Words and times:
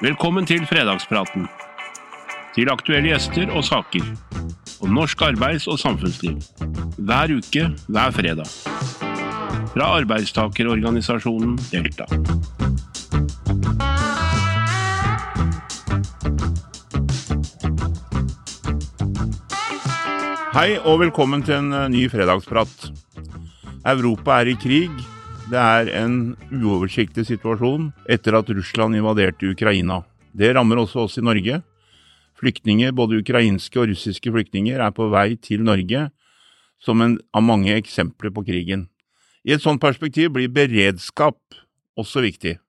Velkommen 0.00 0.46
til 0.48 0.62
fredagspraten. 0.66 1.48
Til 2.54 2.70
aktuelle 2.72 3.10
gjester 3.12 3.50
og 3.52 3.64
saker. 3.64 4.06
Om 4.80 4.94
norsk 4.96 5.22
arbeids- 5.22 5.68
og 5.68 5.78
samfunnsliv. 5.78 6.38
Hver 6.98 7.36
uke, 7.36 7.66
hver 7.88 8.10
fredag. 8.16 8.48
Fra 9.74 9.90
arbeidstakerorganisasjonen 10.00 11.58
Delta. 11.70 12.08
Hei 20.50 20.74
og 20.82 20.98
velkommen 21.04 21.44
til 21.46 21.60
en 21.60 21.72
eh, 21.72 21.86
ny 21.92 22.08
fredagsprat. 22.10 22.90
Europa 23.86 24.40
er 24.40 24.50
i 24.50 24.56
krig. 24.58 24.90
Det 25.50 25.58
er 25.58 25.88
en 25.98 26.36
uoversiktlig 26.54 27.24
situasjon 27.26 27.88
etter 28.10 28.36
at 28.38 28.50
Russland 28.54 28.94
invaderte 28.94 29.48
Ukraina. 29.50 30.04
Det 30.30 30.52
rammer 30.54 30.78
også 30.78 31.08
oss 31.08 31.18
i 31.18 31.24
Norge. 31.26 31.56
Flyktninger, 32.38 32.92
både 32.94 33.18
ukrainske 33.18 33.80
og 33.82 33.88
russiske 33.90 34.30
flyktninger, 34.30 34.78
er 34.78 34.94
på 34.94 35.08
vei 35.10 35.34
til 35.42 35.64
Norge 35.66 36.06
som 36.78 37.02
en 37.02 37.16
av 37.34 37.42
mange 37.42 37.74
eksempler 37.74 38.30
på 38.30 38.44
krigen. 38.46 38.86
I 39.42 39.56
et 39.56 39.64
sånt 39.64 39.82
perspektiv 39.82 40.30
blir 40.36 40.52
beredskap 40.54 41.40
også 41.98 42.22
viktig. 42.22 42.60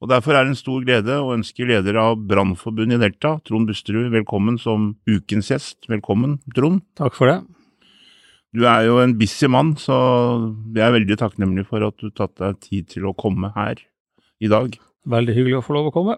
Og 0.00 0.08
Derfor 0.08 0.32
er 0.32 0.46
det 0.46 0.54
en 0.54 0.62
stor 0.62 0.80
glede 0.84 1.20
å 1.20 1.34
ønske 1.36 1.68
leder 1.68 1.98
av 2.00 2.24
Brannforbundet 2.24 2.96
i 2.96 3.04
Delta, 3.04 3.36
Trond 3.44 3.68
Busterud, 3.68 4.08
velkommen 4.12 4.56
som 4.60 4.94
ukens 5.04 5.52
gjest. 5.52 5.84
Velkommen, 5.92 6.38
Trond. 6.56 6.80
Takk 6.96 7.20
for 7.20 7.28
det. 7.28 7.42
Du 8.54 8.62
er 8.70 8.84
jo 8.86 9.00
en 9.02 9.16
busy 9.18 9.48
mann, 9.50 9.72
så 9.80 9.94
vi 10.74 10.82
er 10.84 10.92
veldig 10.94 11.16
takknemlige 11.18 11.66
for 11.66 11.82
at 11.88 11.96
du 11.98 12.10
tatt 12.14 12.36
deg 12.38 12.60
tid 12.62 12.86
til 12.92 13.08
å 13.10 13.14
komme 13.18 13.50
her 13.56 13.80
i 14.44 14.50
dag. 14.52 14.76
Veldig 15.10 15.34
hyggelig 15.34 15.58
å 15.58 15.64
få 15.66 15.74
lov 15.74 15.88
å 15.90 15.94
komme. 15.94 16.16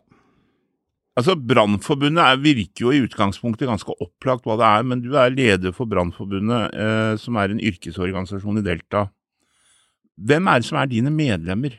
Altså, 1.16 1.32
Brannforbundet 1.34 2.20
er- 2.20 2.36
virker 2.44 2.84
jo 2.84 2.90
i 2.92 3.00
utgangspunktet 3.06 3.66
ganske 3.66 3.88
opplagt 4.04 4.44
hva 4.44 4.58
det 4.60 4.66
er, 4.68 4.82
men 4.84 5.00
du 5.00 5.14
er 5.16 5.30
leder 5.32 5.72
for 5.72 5.86
Brannforbundet, 5.88 6.74
eh, 6.76 7.16
som 7.16 7.36
er 7.40 7.48
en 7.54 7.58
yrkesorganisasjon 7.58 8.58
i 8.58 8.62
Delta. 8.66 9.06
Hvem 10.20 10.46
er 10.48 10.60
det 10.60 10.64
som 10.68 10.78
er 10.78 10.86
dine 10.92 11.08
medlemmer? 11.10 11.72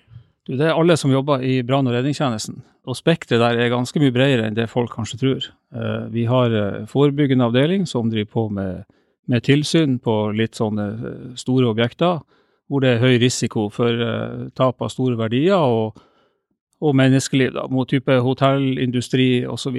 Du, 0.47 0.55
det 0.57 0.65
er 0.65 0.73
alle 0.73 0.97
som 0.97 1.11
jobber 1.11 1.43
i 1.43 1.61
brann- 1.61 1.85
og 1.87 1.93
redningstjenesten. 1.93 2.63
Og 2.87 2.95
spekteret 2.95 3.37
der 3.43 3.59
er 3.61 3.69
ganske 3.69 3.99
mye 3.99 4.11
bredere 4.15 4.47
enn 4.47 4.55
det 4.55 4.69
folk 4.71 4.89
kanskje 4.89 5.19
tror. 5.19 5.47
Eh, 5.75 6.09
Vi 6.09 6.25
har 6.25 6.49
eh, 6.49 6.85
forebyggende 6.87 7.45
avdeling 7.45 7.85
som 7.85 8.09
driver 8.09 8.31
på 8.31 8.49
med, 8.51 8.85
med 9.27 9.43
tilsyn 9.43 9.97
på 10.03 10.15
litt 10.35 10.57
sånne 10.57 10.87
eh, 10.95 11.23
store 11.39 11.71
objekter, 11.73 12.21
hvor 12.67 12.83
det 12.83 12.95
er 12.95 13.03
høy 13.03 13.17
risiko 13.21 13.67
for 13.73 14.03
eh, 14.03 14.47
tap 14.57 14.83
av 14.83 14.91
store 14.91 15.17
verdier 15.19 15.59
og, 15.59 15.99
og 16.83 16.95
menneskeliv, 16.97 17.53
da, 17.57 17.67
mot 17.71 17.89
type 17.89 18.19
hotell, 18.23 18.77
industri 18.83 19.45
osv. 19.47 19.77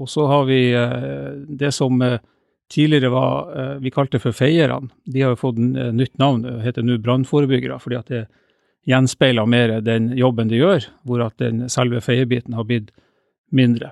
Og 0.00 0.08
så 0.08 0.28
har 0.30 0.46
vi 0.48 0.62
eh, 0.76 1.32
det 1.48 1.72
som 1.76 2.00
tidligere 2.72 3.10
var 3.12 3.78
Vi 3.84 3.90
kalte 3.92 4.16
for 4.16 4.32
feierne. 4.32 4.88
De 5.04 5.20
har 5.20 5.34
jo 5.34 5.42
fått 5.42 5.58
nytt 5.60 6.14
navn, 6.16 6.40
det 6.46 6.62
heter 6.64 6.82
nå 6.82 6.96
brannforebyggere. 7.04 7.76
fordi 7.78 7.96
at 7.98 8.08
det 8.08 8.22
gjenspeiler 8.88 9.44
mer 9.44 9.80
den 9.84 10.06
jobben 10.16 10.48
de 10.48 10.56
gjør, 10.56 10.86
hvor 11.04 11.20
at 11.20 11.36
den 11.36 11.68
selve 11.68 12.00
feiebiten 12.00 12.54
har 12.54 12.64
blitt 12.64 12.88
mindre. 13.52 13.90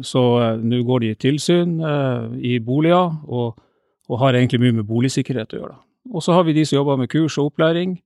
Så 0.00 0.22
nå 0.56 0.80
går 0.88 1.00
de 1.00 1.10
i 1.10 1.18
tilsyn 1.20 1.76
i 2.40 2.56
boliger, 2.64 3.12
og, 3.28 3.60
og 4.08 4.20
har 4.22 4.34
egentlig 4.38 4.60
mye 4.62 4.76
med 4.80 4.86
boligsikkerhet 4.88 5.54
å 5.56 5.60
gjøre. 5.60 5.76
Og 6.14 6.22
så 6.22 6.36
har 6.36 6.44
vi 6.46 6.54
de 6.54 6.64
som 6.66 6.78
jobber 6.78 7.00
med 7.00 7.10
kurs 7.10 7.38
og 7.38 7.50
opplæring. 7.50 7.96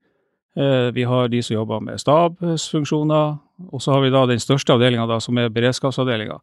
Eh, 0.57 0.91
Vi 0.93 1.03
har 1.05 1.29
de 1.29 1.43
som 1.43 1.55
jobber 1.55 1.81
med 1.81 2.01
stabsfunksjoner. 2.01 3.39
Og 3.73 3.83
så 3.83 3.93
har 3.93 4.01
vi 4.01 4.11
da 4.11 4.25
den 4.27 4.41
største 4.41 4.73
avdelinga, 4.73 5.21
som 5.21 5.37
er 5.39 5.51
beredskapsavdelinga. 5.53 6.41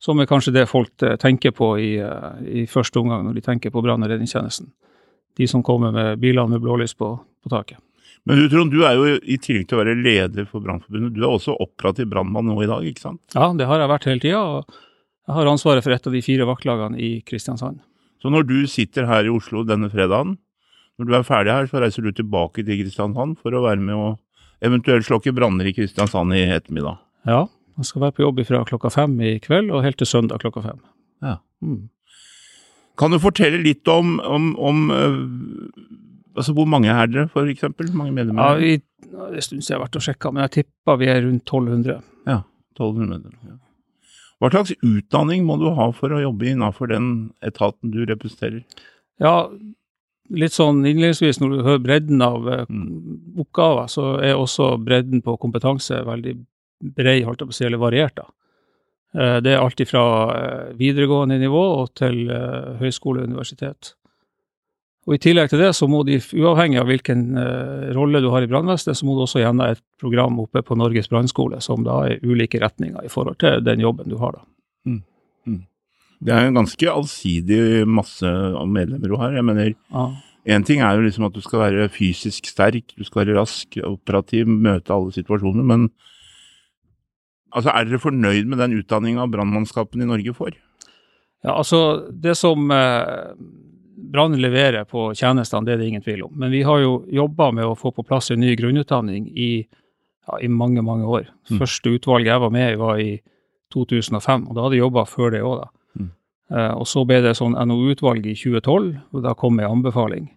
Som 0.00 0.20
er 0.20 0.26
kanskje 0.26 0.52
det 0.54 0.68
folk 0.68 1.02
eh, 1.02 1.16
tenker 1.16 1.50
på 1.50 1.74
i, 1.78 1.96
eh, 1.98 2.62
i 2.62 2.66
første 2.66 3.00
omgang 3.00 3.26
når 3.26 3.34
de 3.34 3.40
tenker 3.44 3.70
på 3.70 3.82
brann- 3.82 4.02
og 4.02 4.08
redningstjenesten. 4.10 4.70
De 5.36 5.46
som 5.46 5.62
kommer 5.62 5.92
med 5.92 6.18
bilene 6.20 6.48
med 6.48 6.62
blålys 6.62 6.94
på, 6.94 7.18
på 7.42 7.48
taket. 7.50 7.78
Men 8.24 8.36
du 8.36 8.48
Trond, 8.52 8.70
du 8.70 8.82
er 8.84 8.94
jo 8.98 9.18
i 9.24 9.36
tillegg 9.40 9.66
til 9.68 9.78
å 9.78 9.80
være 9.82 9.96
leder 9.96 10.44
for 10.48 10.60
Brannforbundet, 10.60 11.14
du 11.16 11.22
er 11.22 11.30
også 11.30 11.54
operativ 11.56 12.10
brannmann 12.10 12.50
nå 12.50 12.58
i 12.62 12.68
dag, 12.68 12.84
ikke 12.84 13.00
sant? 13.00 13.20
Ja, 13.32 13.46
det 13.56 13.64
har 13.66 13.80
jeg 13.80 13.88
vært 13.88 14.08
hele 14.10 14.20
tida. 14.20 14.40
Og 14.44 14.74
jeg 15.26 15.36
har 15.38 15.48
ansvaret 15.48 15.84
for 15.86 15.94
et 15.94 16.06
av 16.06 16.12
de 16.12 16.20
fire 16.24 16.44
vaktlagene 16.48 17.00
i 17.00 17.10
Kristiansand. 17.24 17.80
Så 18.20 18.32
når 18.32 18.46
du 18.48 18.56
sitter 18.68 19.08
her 19.08 19.26
i 19.26 19.32
Oslo 19.32 19.64
denne 19.64 19.88
fredagen, 19.92 20.36
når 21.00 21.08
du 21.08 21.14
er 21.16 21.24
ferdig 21.24 21.54
her, 21.54 21.68
så 21.70 21.80
reiser 21.80 22.04
du 22.04 22.12
tilbake 22.12 22.64
til 22.64 22.82
Kristiansand 22.82 23.38
for 23.40 23.56
å 23.56 23.62
være 23.64 23.80
med 23.80 23.96
og 23.96 24.18
eventuelt 24.64 25.06
slokke 25.06 25.32
branner 25.32 25.70
i 25.70 25.72
Kristiansand 25.76 26.36
i 26.36 26.42
ettermiddag. 26.44 27.00
Ja, 27.28 27.46
jeg 27.80 27.88
skal 27.88 28.04
være 28.04 28.18
på 28.18 28.26
jobb 28.26 28.42
fra 28.44 28.60
klokka 28.68 28.90
fem 28.92 29.14
i 29.24 29.38
kveld 29.40 29.72
og 29.72 29.84
helt 29.86 29.96
til 30.00 30.08
søndag 30.10 30.42
klokka 30.42 30.66
fem. 30.66 30.82
Ja. 31.24 31.38
Mm. 31.64 31.88
Kan 33.00 33.14
du 33.14 33.20
fortelle 33.22 33.62
litt 33.64 33.88
om, 33.88 34.18
om, 34.20 34.52
om 34.60 34.90
øh, 34.92 35.16
altså 36.36 36.52
hvor 36.56 36.68
mange 36.68 36.92
er 36.92 37.08
dere, 37.08 37.28
for 37.32 37.48
eksempel? 37.48 37.88
Mange 37.96 38.12
medlemmer? 38.12 38.42
Ja, 38.42 38.60
vi, 38.60 38.76
det 39.06 39.16
er 39.16 39.40
en 39.40 39.46
stund 39.46 39.64
siden 39.64 39.72
jeg 39.72 39.78
har 39.78 39.86
vært 39.86 39.96
og 39.96 40.04
sjekka, 40.04 40.34
men 40.34 40.44
jeg 40.44 40.54
tipper 40.58 41.00
vi 41.00 41.08
er 41.08 41.22
rundt 41.24 41.48
1200. 41.48 41.96
Ja, 42.28 42.42
1200 42.76 43.08
medlemmer. 43.14 43.40
Ja. 43.48 43.58
Hva 44.40 44.48
slags 44.52 44.72
utdanning 44.80 45.44
må 45.44 45.58
du 45.60 45.68
ha 45.76 45.90
for 45.92 46.12
å 46.16 46.22
jobbe 46.22 46.48
innenfor 46.48 46.88
den 46.92 47.10
etaten 47.44 47.92
du 47.92 48.02
representerer? 48.08 48.62
Ja, 49.20 49.50
litt 50.32 50.56
sånn 50.56 50.80
innledningsvis, 50.80 51.42
når 51.42 51.52
du 51.52 51.64
hører 51.66 51.82
bredden 51.84 52.24
av 52.24 52.48
mm. 52.70 52.86
oppgaver, 53.44 53.90
så 53.92 54.14
er 54.24 54.38
også 54.38 54.72
bredden 54.80 55.20
på 55.26 55.36
kompetanse 55.42 56.00
veldig 56.06 56.38
bred, 56.96 57.26
holdt 57.26 57.42
jeg 57.42 57.50
på 57.50 57.56
å 57.56 57.58
si, 57.58 57.66
eller 57.68 57.82
variert. 57.82 58.16
da. 58.16 58.30
Eh, 59.14 59.38
Det 59.44 59.52
er 59.52 59.60
alt 59.60 59.82
fra 59.90 60.04
eh, 60.34 60.74
videregående 60.78 61.38
nivå 61.40 61.62
og 61.82 61.94
til 61.98 62.30
eh, 62.30 62.76
høyskole 62.80 63.22
og 63.22 63.32
universitet. 63.32 63.94
Og 65.10 65.16
I 65.16 65.22
tillegg 65.24 65.50
til 65.50 65.58
det, 65.58 65.72
så 65.74 65.88
må 65.90 66.04
de, 66.06 66.20
uavhengig 66.38 66.78
av 66.78 66.86
hvilken 66.86 67.24
uh, 67.34 67.88
rolle 67.96 68.20
du 68.22 68.28
har 68.30 68.44
i 68.46 68.50
brannvesenet, 68.50 68.94
så 68.94 69.08
må 69.08 69.16
du 69.16 69.24
også 69.24 69.42
gjennom 69.42 69.66
et 69.66 69.82
program 69.98 70.38
oppe 70.38 70.62
på 70.62 70.76
Norges 70.78 71.10
brannskole, 71.10 71.58
som 71.64 71.82
da 71.82 71.96
er 72.06 72.22
ulike 72.22 72.60
retninger 72.62 73.08
i 73.08 73.10
forhold 73.10 73.40
til 73.42 73.58
den 73.66 73.82
jobben 73.82 74.06
du 74.06 74.14
har. 74.22 74.38
da. 74.38 74.46
Det 76.20 76.34
er 76.36 76.46
en 76.46 76.58
ganske 76.60 76.84
allsidig 76.92 77.86
masse 77.88 78.28
av 78.28 78.68
medlemmer 78.68 79.08
du 79.08 79.16
har. 79.16 79.32
Jeg 79.32 79.44
mener, 79.44 79.74
Ja. 79.90 80.60
Ting 80.64 80.80
er 80.80 80.96
jo 80.96 81.04
liksom 81.04 81.26
at 81.26 81.34
du 81.34 81.40
skal 81.40 81.60
være 81.60 81.88
fysisk 81.92 82.46
sterk, 82.48 82.94
du 82.96 83.04
skal 83.04 83.24
være 83.24 83.36
rask, 83.38 83.76
operativ, 83.84 84.46
møte 84.48 84.92
alle 84.92 85.12
situasjoner, 85.12 85.64
men 85.64 85.90
altså, 87.52 87.70
er 87.70 87.84
dere 87.84 88.00
fornøyd 88.00 88.48
med 88.48 88.58
den 88.58 88.78
utdanninga 88.80 89.26
brannmannskapene 89.30 90.04
i 90.04 90.10
Norge 90.10 90.34
får? 90.34 90.56
Ja, 91.44 91.56
altså 91.56 92.10
Det 92.12 92.36
som 92.36 92.70
eh, 92.70 93.32
Brann 94.00 94.36
leverer 94.40 94.84
på 94.88 95.10
tjenestene, 95.14 95.66
det 95.66 95.74
er 95.74 95.82
det 95.82 95.90
ingen 95.90 96.04
tvil 96.04 96.24
om. 96.26 96.32
Men 96.40 96.52
vi 96.54 96.62
har 96.66 96.80
jo 96.82 97.02
jobba 97.12 97.50
med 97.56 97.68
å 97.68 97.76
få 97.78 97.92
på 97.94 98.04
plass 98.06 98.30
en 98.32 98.40
ny 98.42 98.54
grunnutdanning 98.58 99.28
i, 99.34 99.50
ja, 100.26 100.40
i 100.40 100.48
mange, 100.48 100.82
mange 100.86 101.06
år. 101.06 101.28
Mm. 101.50 101.58
Første 101.60 101.92
utvalget 101.96 102.32
jeg 102.32 102.44
var 102.44 102.54
med 102.54 102.72
i, 102.72 102.80
var 102.80 103.02
i 103.02 103.12
2005, 103.74 104.48
og 104.48 104.56
da 104.56 104.64
hadde 104.64 104.78
jeg 104.78 104.84
jobba 104.84 105.06
før 105.08 105.34
det 105.34 105.44
òg, 105.46 105.62
da. 105.62 105.70
Mm. 106.00 106.10
Eh, 106.50 106.74
og 106.74 106.86
så 106.90 107.04
ble 107.06 107.20
det 107.24 107.36
sånn 107.38 107.56
NOU-utvalg 107.56 108.26
i 108.26 108.36
2012, 108.38 108.92
og 109.14 109.24
da 109.26 109.34
kom 109.38 109.60
ei 109.60 109.68
anbefaling. 109.68 110.30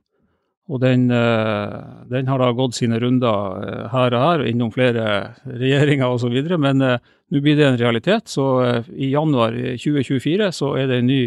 Og 0.71 0.79
den, 0.79 1.09
eh, 1.11 1.79
den 2.07 2.29
har 2.29 2.39
da 2.39 2.51
gått 2.55 2.77
sine 2.77 2.99
runder 3.01 3.63
eh, 3.63 3.87
her 3.91 4.13
og 4.15 4.25
her, 4.27 4.45
innom 4.47 4.71
flere 4.71 5.35
regjeringer 5.43 6.13
osv. 6.13 6.37
Men 6.55 6.79
nå 6.79 7.41
blir 7.41 7.57
det 7.57 7.67
en 7.67 7.81
realitet. 7.81 8.29
Så 8.31 8.45
i 8.93 9.11
januar 9.11 9.57
2024 9.81 10.51
så 10.55 10.75
er 10.79 10.87
det 10.87 11.01
en 11.01 11.09
ny 11.11 11.23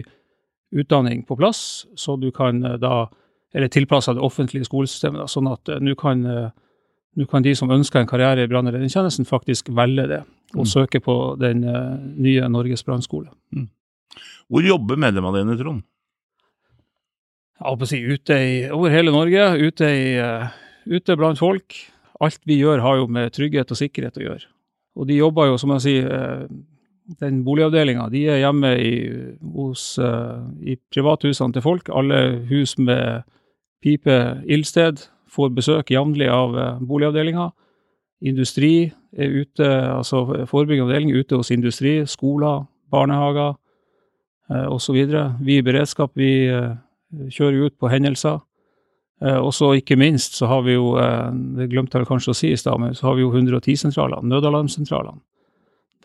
utdanning 0.75 1.23
på 1.27 1.37
plass, 1.39 1.87
så 1.97 2.17
du 2.21 2.31
kan 2.33 2.65
eh, 2.65 2.77
da 2.79 3.09
Eller 3.55 3.69
tilpassa 3.73 4.13
det 4.13 4.21
offentlige 4.21 4.67
skolesystemet, 4.67 5.21
da, 5.23 5.27
sånn 5.31 5.47
at 5.49 5.69
eh, 5.69 5.79
nå 5.81 5.95
kan, 5.97 6.27
eh, 6.27 7.25
kan 7.31 7.43
de 7.43 7.55
som 7.57 7.71
ønsker 7.71 8.01
en 8.03 8.07
karriere 8.11 8.43
i 8.45 8.47
brann- 8.51 8.67
og 8.69 8.75
redningstjenesten, 8.75 9.25
faktisk 9.25 9.71
velge 9.73 10.05
det. 10.11 10.19
Og 10.55 10.67
Mm. 10.67 10.69
søke 10.69 11.01
på 11.01 11.39
den 11.41 11.61
nye 12.21 12.49
Norges 12.49 12.83
brannskole. 12.85 13.29
Hvor 14.51 14.63
jobber 14.67 14.97
medlemmene 14.97 15.41
dine, 15.41 15.57
Trond? 15.57 15.83
Jeg 17.57 17.65
holdt 17.67 17.81
på 17.81 17.87
å 17.87 17.89
si 17.89 18.03
ute 18.05 18.37
i, 18.37 18.69
over 18.71 18.91
hele 18.93 19.11
Norge, 19.15 19.47
ute, 19.67 19.89
i, 19.89 20.21
ute 20.93 21.17
blant 21.17 21.39
folk. 21.41 21.75
Alt 22.21 22.41
vi 22.45 22.59
gjør 22.61 22.81
har 22.85 22.97
jo 23.01 23.07
med 23.07 23.33
trygghet 23.33 23.71
og 23.73 23.77
sikkerhet 23.81 24.19
å 24.21 24.27
gjøre. 24.27 24.45
Og 24.97 25.07
de 25.09 25.17
jobber 25.17 25.47
jo, 25.51 25.57
som 25.57 25.71
jeg 25.77 25.81
sier, 25.87 26.49
den 27.21 27.45
boligavdelinga, 27.45 28.09
de 28.11 28.25
er 28.29 28.41
hjemme 28.43 28.73
i, 28.83 28.95
hos, 29.55 29.99
eh, 29.99 30.41
i 30.63 30.77
privathusene 30.93 31.55
til 31.55 31.63
folk. 31.63 31.91
Alle 31.95 32.43
hus 32.51 32.77
med 32.79 33.23
pipe 33.83 34.17
ildsted 34.49 35.07
får 35.31 35.55
besøk 35.55 35.93
jevnlig 35.95 36.29
av 36.33 36.57
eh, 36.59 36.81
boligavdelinga. 36.83 37.51
Industri 38.27 38.91
er 39.17 39.39
ute, 39.43 39.67
altså 39.67 40.47
forebyggende 40.49 40.91
avdeling 40.91 41.15
ute 41.15 41.37
hos 41.37 41.53
industri, 41.55 42.01
skoler, 42.07 42.65
barnehager 42.91 43.55
eh, 44.51 44.67
osv. 44.67 44.99
Vi 45.41 45.61
i 45.61 45.65
beredskap, 45.65 46.17
vi 46.17 46.51
kjører 47.31 47.69
ut 47.69 47.79
på 47.79 47.89
hendelser. 47.93 48.43
Og 49.17 49.55
så 49.55 49.71
ikke 49.79 49.97
minst 49.97 50.35
så 50.37 50.45
har 50.51 50.67
vi 50.67 50.75
jo, 50.75 50.91
det 51.57 51.71
glemte 51.73 51.97
jeg 51.97 52.09
kanskje 52.09 52.35
å 52.35 52.37
si 52.37 52.51
i 52.53 52.59
stad, 52.61 52.77
men 52.83 52.93
så 52.93 53.07
har 53.07 53.15
vi 53.17 53.23
jo 53.23 53.31
110-sentralene, 53.33 54.29
nødalarmsentralene. 54.29 55.23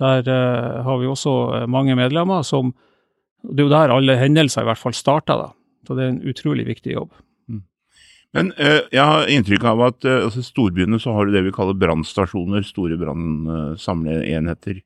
Der 0.01 0.25
uh, 0.27 0.81
har 0.86 1.01
vi 1.01 1.09
også 1.09 1.65
mange 1.69 1.95
medlemmer 1.95 2.45
som 2.48 2.74
Det 3.42 3.63
er 3.63 3.68
jo 3.68 3.74
der 3.74 3.94
alle 3.94 4.19
hendelser 4.19 4.62
i 4.62 4.69
hvert 4.69 4.81
fall 4.81 4.94
starter, 4.94 5.38
da. 5.38 5.50
Så 5.88 5.95
det 5.98 6.03
er 6.03 6.12
en 6.12 6.30
utrolig 6.30 6.68
viktig 6.68 6.94
jobb. 6.94 7.09
Mm. 7.50 7.63
Men 8.38 8.51
uh, 8.59 8.86
jeg 8.94 9.01
har 9.01 9.31
inntrykk 9.33 9.65
av 9.71 9.81
at 9.88 10.06
uh, 10.06 10.19
altså 10.27 10.44
storbyene 10.45 11.00
så 11.01 11.15
har 11.15 11.25
du 11.25 11.33
det 11.33 11.42
vi 11.48 11.53
kaller 11.56 11.77
brannstasjoner, 11.81 12.62
store 12.68 13.00
brannsamleenheter. 13.01 14.83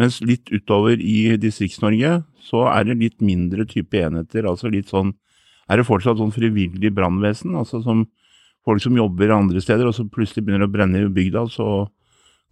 Mens 0.00 0.18
litt 0.24 0.50
utover 0.50 0.98
i 0.98 1.36
Distrikts-Norge 1.38 2.22
så 2.42 2.64
er 2.72 2.88
det 2.88 2.98
litt 3.00 3.20
mindre 3.22 3.66
type 3.68 3.98
enheter. 3.98 4.48
altså 4.48 4.72
litt 4.72 4.88
sånn, 4.90 5.14
Er 5.68 5.78
det 5.78 5.86
fortsatt 5.86 6.18
sånn 6.18 6.34
frivillig 6.34 6.90
brannvesen? 6.92 7.54
altså 7.56 7.82
som 7.82 8.06
folk 8.66 8.82
som 8.82 8.96
jobber 8.96 9.30
andre 9.30 9.60
steder, 9.60 9.86
og 9.86 9.94
så 9.94 10.04
plutselig 10.04 10.44
begynner 10.44 10.66
det 10.66 10.70
å 10.70 10.74
brenne 10.74 11.02
i 11.02 11.08
bygda, 11.10 11.46
så 11.50 11.88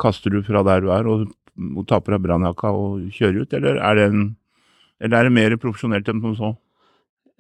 kaster 0.01 0.31
du 0.31 0.43
fra 0.43 0.63
der 0.67 0.81
du 0.81 0.91
er 0.95 1.07
og, 1.07 1.27
og 1.77 1.87
tar 1.89 2.01
på 2.05 2.15
deg 2.15 2.25
brannjakka 2.25 2.69
og 2.77 2.89
kjører 3.15 3.45
ut? 3.45 3.55
Eller 3.57 3.79
er, 3.79 3.93
det 3.99 4.05
en, 4.11 4.27
eller 5.01 5.17
er 5.19 5.25
det 5.29 5.37
mer 5.37 5.51
profesjonelt 5.61 6.07
enn 6.11 6.23
som 6.25 6.35
så? 6.39 6.51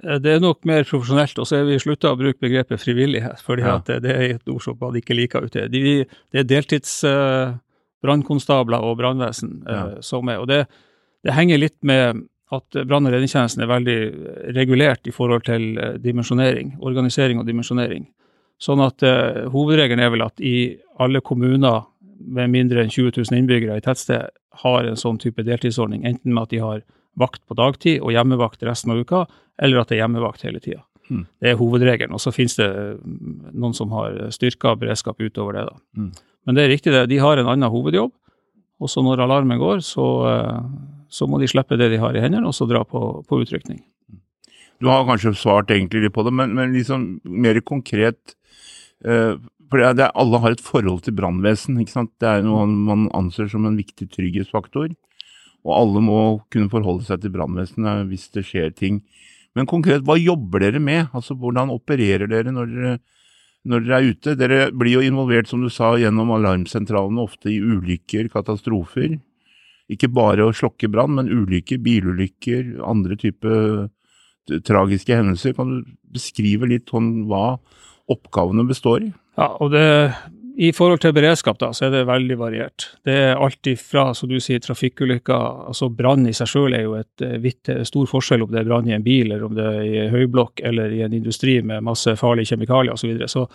Eh, 0.04 0.18
det 0.22 0.30
er 0.34 0.40
nok 0.42 0.58
mer 0.68 0.82
profesjonelt, 0.88 1.38
og 1.40 1.46
så 1.48 1.54
er 1.58 1.64
vi 1.68 1.82
slutta 1.82 2.12
å 2.12 2.20
bruke 2.20 2.42
begrepet 2.42 2.82
frivillighet, 2.82 3.38
fordi 3.44 3.62
ja. 3.66 3.70
det, 3.86 3.96
det, 4.06 4.12
er 4.14 4.22
et 4.36 4.48
ord 4.52 4.62
som 4.64 4.74
man 4.80 4.98
ikke 5.00 5.18
liker 5.18 5.40
ute. 5.46 5.60
De, 5.72 5.80
det 6.32 6.38
er 6.42 6.52
deltidsbrannkonstabler 6.54 8.78
Uh, 8.80 8.86
og 8.90 8.94
brannvesen 9.00 9.50
eh, 9.66 9.74
ja. 9.74 9.82
som 10.04 10.22
er. 10.32 10.38
Og 10.40 10.46
det, 10.50 10.60
det, 11.26 11.32
henger 11.36 11.56
litt 11.60 11.80
med 11.86 12.02
at 12.50 12.68
brann- 12.82 13.06
og 13.06 13.12
redningstjenesten 13.14 13.62
er 13.62 13.70
veldig 13.70 14.00
regulert 14.56 15.02
i 15.06 15.14
forhold 15.14 15.42
til 15.46 15.62
eh, 15.78 15.96
dimensjonering, 16.02 16.66
organisering 16.80 17.38
og 17.42 17.46
dimensjonering. 17.46 18.04
Sånn 18.60 18.80
at 18.84 19.00
hovedregelen 19.54 20.04
er 20.04 20.10
vel 20.12 20.20
at 20.20 20.36
i 20.44 20.76
alle 21.00 21.20
kommuner 21.24 21.80
med 22.20 22.52
mindre 22.52 22.84
enn 22.84 22.92
20 22.92 23.14
000 23.16 23.38
innbyggere 23.40 23.78
i 23.80 23.84
tettsted 23.84 24.30
har 24.62 24.86
en 24.86 24.98
sånn 24.98 25.18
type 25.22 25.42
deltidsordning, 25.46 26.04
enten 26.06 26.34
med 26.34 26.48
at 26.48 26.54
de 26.54 26.62
har 26.62 26.82
vakt 27.18 27.42
på 27.48 27.56
dagtid 27.58 28.00
og 28.00 28.12
hjemmevakt 28.14 28.62
resten 28.66 28.92
av 28.94 29.00
uka, 29.02 29.24
eller 29.60 29.80
at 29.80 29.90
det 29.90 29.98
er 29.98 30.04
hjemmevakt 30.04 30.44
hele 30.46 30.62
tida. 30.62 30.82
Mm. 31.10 31.24
Det 31.42 31.50
er 31.50 31.58
hovedregelen. 31.58 32.14
Og 32.14 32.22
så 32.22 32.32
finnes 32.34 32.54
det 32.58 32.68
noen 33.50 33.74
som 33.76 33.92
har 33.96 34.16
styrka 34.34 34.76
beredskap 34.78 35.20
utover 35.20 35.58
det. 35.58 35.66
da. 35.66 35.76
Mm. 35.98 36.10
Men 36.46 36.56
det 36.56 36.64
er 36.64 36.72
riktig, 36.72 36.92
det. 36.94 37.08
De 37.10 37.18
har 37.22 37.40
en 37.40 37.50
annen 37.50 37.72
hovedjobb. 37.72 38.12
Og 38.80 38.88
så 38.88 39.02
når 39.04 39.20
alarmen 39.26 39.60
går, 39.60 39.82
så, 39.84 40.06
eh, 40.30 40.60
så, 41.12 41.26
må 41.28 41.40
de 41.40 41.48
slippe 41.50 41.76
det 41.76 41.90
de 41.92 42.00
har 42.00 42.16
i 42.16 42.22
hendene, 42.22 42.48
og 42.48 42.56
så 42.56 42.64
dra 42.68 42.80
på, 42.84 43.20
på 43.28 43.40
utrykning. 43.42 43.82
Du 44.80 44.88
har 44.88 45.04
kanskje 45.04 45.34
svart 45.36 45.70
egentlig 45.74 46.06
litt 46.06 46.14
på 46.16 46.24
det, 46.24 46.32
men, 46.32 46.54
men 46.56 46.72
liksom 46.72 47.20
mer 47.28 47.58
konkret 47.60 48.32
uh, 49.04 49.36
For 49.70 49.78
det, 49.78 50.02
er, 50.02 50.14
alle 50.18 50.40
har 50.42 50.56
et 50.56 50.64
forhold 50.64 51.04
til 51.06 51.14
brannvesen. 51.14 51.78
Det 51.78 52.26
er 52.26 52.42
noe 52.42 52.66
man 52.66 53.06
anser 53.14 53.46
som 53.50 53.68
en 53.68 53.78
viktig 53.78 54.08
trygghetsfaktor. 54.10 54.90
Og 55.60 55.72
alle 55.76 56.02
må 56.02 56.20
kunne 56.50 56.72
forholde 56.72 57.06
seg 57.06 57.22
til 57.22 57.34
brannvesenet 57.34 58.08
hvis 58.10 58.30
det 58.34 58.46
skjer 58.48 58.74
ting. 58.74 59.02
Men 59.54 59.68
konkret, 59.70 60.02
hva 60.06 60.16
jobber 60.18 60.64
dere 60.64 60.82
med? 60.82 61.08
Altså, 61.14 61.36
Hvordan 61.38 61.72
opererer 61.74 62.30
dere 62.30 62.54
når 62.54 62.74
dere 62.74 62.98
når 63.68 63.84
dere 63.84 63.96
er 63.98 64.14
ute. 64.14 64.36
Dere 64.40 64.60
blir 64.72 64.98
jo 64.98 65.04
involvert, 65.04 65.50
som 65.50 65.60
du 65.60 65.68
sa, 65.72 65.92
gjennom 66.00 66.32
alarmsentralene 66.32 67.20
ofte 67.20 67.50
i 67.52 67.58
ulykker, 67.60 68.30
katastrofer. 68.32 69.18
Ikke 69.90 70.10
bare 70.12 70.46
å 70.46 70.54
slokke 70.54 70.88
brann, 70.92 71.16
men 71.18 71.28
ulykker, 71.28 71.80
bilulykker, 71.84 72.78
andre 72.86 73.18
typer 73.20 73.90
tragiske 74.66 75.16
hendelser. 75.16 75.54
Kan 75.56 75.74
du 75.74 75.90
beskrive 76.14 76.68
litt 76.70 76.88
sånn 76.90 77.26
hva 77.28 77.58
oppgavene 78.10 78.64
består 78.68 79.10
i? 79.10 79.12
Ja, 79.38 79.46
og 79.62 79.70
det, 79.72 79.84
I 80.60 80.72
forhold 80.76 81.00
til 81.00 81.14
beredskap 81.16 81.60
da, 81.60 81.70
så 81.76 81.86
er 81.86 81.94
det 81.94 82.02
veldig 82.08 82.36
variert. 82.40 82.88
Det 83.06 83.14
er 83.14 83.40
alt 83.40 83.66
ifra 83.70 84.10
som 84.16 84.28
du 84.30 84.38
sier, 84.42 84.60
trafikkulykker. 84.60 85.66
altså 85.70 85.88
Brann 85.88 86.26
i 86.28 86.34
seg 86.36 86.50
selv 86.50 86.76
er 86.76 86.84
jo 86.84 86.96
et 86.98 87.26
vitt 87.42 87.68
vidt, 87.70 87.86
stor 87.88 88.08
forskjell 88.10 88.44
om 88.44 88.52
det 88.52 88.62
er 88.62 88.68
brann 88.68 88.88
i 88.90 88.96
en 88.96 89.06
bil, 89.06 89.30
eller 89.30 89.46
om 89.46 89.54
det 89.56 89.66
er 89.66 89.82
i 89.86 90.08
høyblokk 90.12 90.60
eller 90.60 90.92
i 90.92 91.02
en 91.06 91.16
industri 91.16 91.60
med 91.62 91.86
masse 91.86 92.16
farlige 92.20 92.52
kjemikalier 92.52 92.96
osv. 92.96 93.06
Så, 93.06 93.12
videre. 93.12 93.28
så 93.28 93.46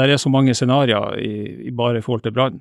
der 0.00 0.08
er 0.08 0.20
så 0.20 0.30
mange 0.30 0.54
scenarioer 0.54 1.18
i, 1.18 1.32
i 1.68 1.70
bare 1.70 1.98
i 1.98 2.04
forhold 2.04 2.22
til 2.26 2.36
brann. 2.36 2.60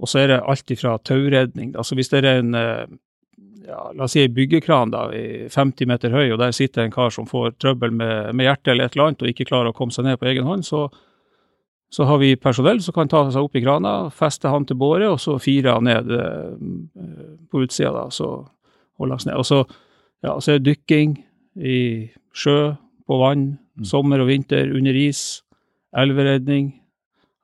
Og 0.00 0.10
så 0.10 0.24
er 0.24 0.32
det 0.32 0.42
alt 0.42 0.70
ifra 0.70 0.96
tauredning. 0.98 1.74
altså 1.76 1.94
Hvis 1.94 2.08
det 2.10 2.24
er 2.24 2.40
en 2.40 2.54
eh, 2.58 2.86
ja, 3.66 3.90
la 3.94 4.04
oss 4.04 4.14
si 4.16 4.24
en 4.24 4.34
byggekran 4.34 4.92
da, 4.92 5.06
50 5.52 5.88
meter 5.88 6.12
høy, 6.12 6.32
og 6.32 6.40
der 6.42 6.54
sitter 6.56 6.84
en 6.84 6.94
kar 6.94 7.12
som 7.14 7.28
får 7.28 7.56
trøbbel 7.62 7.94
med, 7.94 8.34
med 8.34 8.48
hjertet 8.48 8.72
eller 8.72 8.88
et 8.88 8.96
eller 8.96 9.10
annet 9.10 9.24
og 9.24 9.30
ikke 9.30 9.48
klarer 9.48 9.72
å 9.72 9.76
komme 9.76 9.94
seg 9.94 10.06
ned 10.08 10.18
på 10.20 10.28
egen 10.30 10.48
hånd, 10.48 10.66
så 10.66 10.88
så 11.94 12.04
har 12.08 12.18
vi 12.18 12.32
personell 12.40 12.80
som 12.82 12.94
kan 12.96 13.10
ta 13.10 13.20
seg 13.30 13.46
opp 13.46 13.54
i 13.54 13.62
krana, 13.62 14.08
feste 14.10 14.50
han 14.50 14.64
til 14.66 14.78
båret, 14.80 15.06
og 15.06 15.20
så 15.22 15.36
fire 15.38 15.76
han 15.76 15.86
ned 15.86 16.10
eh, 16.10 16.54
på 17.46 17.62
utsida, 17.62 17.92
da, 17.94 18.08
så 18.10 18.30
holdes 18.98 19.28
ned. 19.28 19.36
Og 19.38 19.46
så, 19.46 19.60
ja, 20.26 20.32
så 20.42 20.54
er 20.54 20.58
det 20.58 20.72
dykking 20.72 21.20
i 21.62 21.78
sjø, 22.34 22.72
på 23.04 23.18
vann, 23.20 23.44
mm. 23.78 23.86
sommer 23.86 24.24
og 24.24 24.30
vinter, 24.32 24.72
under 24.74 24.96
is, 24.98 25.44
elveredning. 25.94 26.72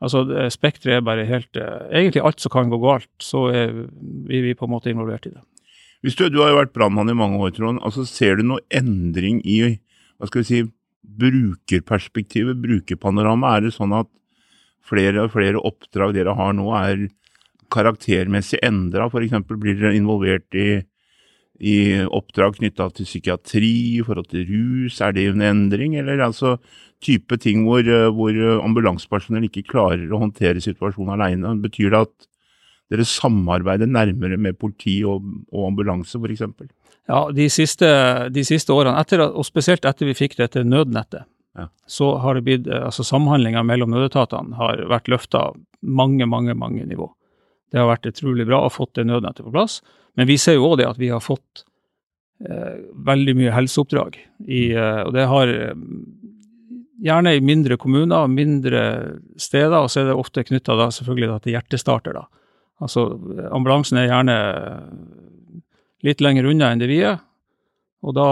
Altså, 0.03 0.25
Spekteret 0.51 0.99
er 0.99 1.05
bare 1.05 1.29
helt 1.29 1.59
eh, 1.61 1.83
Egentlig 1.93 2.23
alt 2.25 2.43
som 2.43 2.51
kan 2.55 2.73
gå 2.73 2.81
galt, 2.83 3.11
så 3.23 3.47
er 3.53 3.71
vi, 3.71 4.41
vi 4.41 4.57
på 4.57 4.67
en 4.67 4.75
måte 4.75 4.91
involvert 4.91 5.29
i 5.29 5.35
det. 5.37 5.45
Hvis 6.03 6.17
du, 6.17 6.27
du 6.33 6.41
har 6.41 6.51
jo 6.51 6.63
vært 6.63 6.73
brannmann 6.75 7.13
i 7.13 7.15
mange 7.15 7.39
år, 7.39 7.53
Trond. 7.55 7.79
altså 7.85 8.07
Ser 8.09 8.41
du 8.41 8.47
noe 8.49 8.65
endring 8.73 9.45
i 9.45 9.61
hva 10.19 10.29
skal 10.29 10.43
vi 10.43 10.49
si, 10.49 10.63
brukerperspektivet, 11.21 12.59
brukerpanoramaet? 12.61 13.61
Er 13.61 13.69
det 13.69 13.77
sånn 13.77 13.95
at 13.97 14.09
flere 14.87 15.25
og 15.25 15.35
flere 15.35 15.61
oppdrag 15.61 16.15
dere 16.17 16.37
har 16.39 16.55
nå, 16.57 16.69
er 16.79 17.09
karaktermessig 17.71 18.61
endra? 18.67 19.09
F.eks. 19.11 19.37
blir 19.51 19.79
dere 19.79 19.97
involvert 19.99 20.59
i, 20.59 20.81
i 21.61 21.77
oppdrag 22.07 22.59
knytta 22.59 22.91
til 22.97 23.09
psykiatri, 23.09 23.75
i 23.99 24.05
forhold 24.07 24.31
til 24.33 24.47
rus? 24.49 25.01
Er 25.05 25.15
det 25.17 25.29
en 25.31 25.45
endring, 25.47 25.99
eller 26.01 26.25
altså 26.27 26.57
type 27.01 27.39
ting 27.41 27.65
hvor, 27.65 27.87
hvor 28.17 28.41
ambulansepersonell 28.61 29.47
ikke 29.49 29.69
klarer 29.71 30.11
å 30.11 30.25
håndtere 30.25 30.63
situasjonen 30.65 31.17
alene? 31.17 31.55
Betyr 31.63 31.95
det 31.95 32.05
at 32.09 32.29
dere 32.91 33.07
samarbeider 33.07 33.87
nærmere 33.87 34.37
med 34.37 34.59
politi 34.59 35.01
og, 35.07 35.23
og 35.55 35.71
ambulanse, 35.71 36.19
f.eks.? 36.19 36.71
Ja, 37.11 37.25
de 37.35 37.47
siste, 37.51 37.89
de 38.31 38.43
siste 38.47 38.75
årene, 38.75 38.99
etter, 39.01 39.23
og 39.25 39.47
spesielt 39.47 39.87
etter 39.89 40.07
vi 40.07 40.15
fikk 40.19 40.37
dette 40.39 40.63
nødnettet, 40.67 41.27
ja. 41.61 41.69
så 41.87 42.15
har 42.23 42.37
det 42.37 42.45
blitt, 42.47 42.69
eh, 42.69 42.85
altså 42.89 43.07
samhandlinga 43.07 43.63
mellom 43.67 43.93
nødetatene 43.95 44.59
har 44.59 44.85
vært 44.91 45.11
løfta 45.13 45.51
mange, 45.81 46.27
mange, 46.27 46.55
mange 46.55 46.85
nivå. 46.89 47.11
Det 47.71 47.79
har 47.79 47.91
vært 47.91 48.09
utrolig 48.11 48.47
bra 48.49 48.61
å 48.61 48.69
ha 48.69 48.73
fått 48.73 48.97
det 48.99 49.07
nødnettet 49.07 49.47
på 49.47 49.55
plass. 49.55 49.81
Men 50.19 50.29
vi 50.29 50.39
ser 50.41 50.59
jo 50.59 50.73
òg 50.73 50.81
det 50.81 50.89
at 50.91 50.99
vi 50.99 51.11
har 51.13 51.23
fått 51.23 51.65
eh, 52.43 52.83
veldig 53.07 53.37
mye 53.39 53.55
helseoppdrag. 53.55 54.19
I, 54.47 54.65
eh, 54.75 55.03
og 55.07 55.15
det 55.15 55.29
har 55.31 55.53
eh, 55.55 55.87
gjerne 57.01 57.37
i 57.37 57.45
mindre 57.45 57.79
kommuner, 57.81 58.27
mindre 58.31 58.83
steder, 59.41 59.79
og 59.79 59.91
så 59.93 60.03
er 60.03 60.11
det 60.11 60.19
ofte 60.19 60.45
knytta 60.49 60.91
selvfølgelig 60.99 61.41
til 61.47 61.57
hjertestarter. 61.57 62.19
da. 62.19 62.27
Altså 62.81 63.07
ambulansen 63.53 64.01
er 64.01 64.11
gjerne 64.11 64.37
litt 66.05 66.23
lenger 66.25 66.49
unna 66.49 66.73
enn 66.73 66.81
det 66.81 66.89
vi 66.91 67.03
er, 67.05 67.21
og 68.01 68.17
da, 68.17 68.27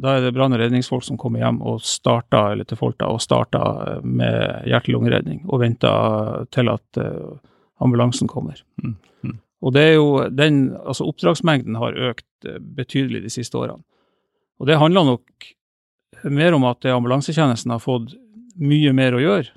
da 0.00 0.16
er 0.16 0.24
det 0.24 0.32
brann- 0.32 0.54
og 0.56 0.60
redningsfolk 0.62 1.04
som 1.04 1.18
kommer 1.20 1.42
hjem 1.42 1.60
og 1.68 1.82
starter, 1.84 2.54
eller 2.54 2.68
til 2.68 2.78
Folta 2.80 3.10
og 3.12 3.20
starter 3.20 4.00
med 4.04 4.64
hjerte-lungeredning 4.70 5.42
og 5.50 5.60
venter 5.60 6.46
til 6.54 6.72
at 6.72 7.00
uh, 7.00 7.36
ambulansen 7.84 8.30
kommer. 8.30 8.62
Mm. 8.80 8.96
Mm. 9.20 9.36
Og 9.62 9.76
det 9.76 9.84
er 9.84 9.94
jo 9.98 10.08
den, 10.32 10.62
altså 10.80 11.04
Oppdragsmengden 11.10 11.76
har 11.76 11.98
økt 12.08 12.48
uh, 12.48 12.56
betydelig 12.56 13.26
de 13.26 13.34
siste 13.36 13.60
årene. 13.60 13.84
Og 14.62 14.70
det 14.70 14.80
handler 14.80 15.10
nok 15.10 15.50
mer 16.32 16.56
om 16.56 16.64
at 16.70 16.86
ambulansetjenesten 16.88 17.74
har 17.74 17.84
fått 17.84 18.14
mye 18.56 18.94
mer 18.96 19.18
å 19.18 19.20
gjøre, 19.20 19.52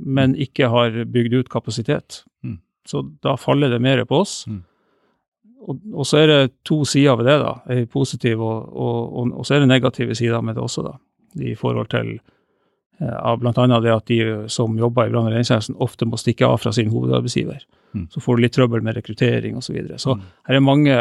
men 0.00 0.32
ikke 0.40 0.70
har 0.72 1.02
bygd 1.12 1.42
ut 1.42 1.52
kapasitet. 1.52 2.22
Mm. 2.40 2.62
Så 2.88 3.04
da 3.24 3.36
faller 3.40 3.68
det 3.68 3.84
mer 3.84 4.00
på 4.08 4.24
oss. 4.24 4.44
Mm 4.48 4.62
og, 5.64 5.80
og, 5.94 6.04
så 6.06 6.20
er 6.20 6.30
det 6.30 6.38
to 6.68 6.82
sider 6.88 7.16
ved 7.16 7.28
det, 7.30 7.38
da. 7.40 7.54
En 7.72 7.86
positiv 7.90 8.42
og, 8.44 8.70
og, 8.72 9.32
og, 9.32 9.42
så 9.46 9.56
er 9.56 9.64
det 9.64 9.70
negative 9.70 10.16
sider 10.18 10.44
med 10.44 10.58
det 10.58 10.64
også, 10.64 10.84
da. 10.86 10.96
I 11.40 11.56
forhold 11.58 11.88
til 11.90 12.18
av 13.02 13.40
bl.a. 13.40 13.52
det 13.80 13.90
at 13.90 14.06
de 14.06 14.48
som 14.52 14.76
jobber 14.78 15.08
i 15.08 15.10
brann- 15.10 15.26
og 15.26 15.32
redningstjenesten 15.32 15.78
ofte 15.82 16.06
må 16.06 16.18
stikke 16.20 16.46
av 16.46 16.60
fra 16.62 16.72
sin 16.72 16.92
hovedarbeidsgiver. 16.92 17.64
Mm. 17.94 18.08
Så 18.12 18.22
får 18.22 18.36
du 18.36 18.44
litt 18.44 18.54
trøbbel 18.54 18.84
med 18.86 18.94
rekruttering 18.98 19.56
osv. 19.58 19.66
Så, 19.66 19.74
videre. 19.74 19.98
så 19.98 20.14
mm. 20.14 20.28
her 20.48 20.58
er 20.58 20.62
mange, 20.62 20.98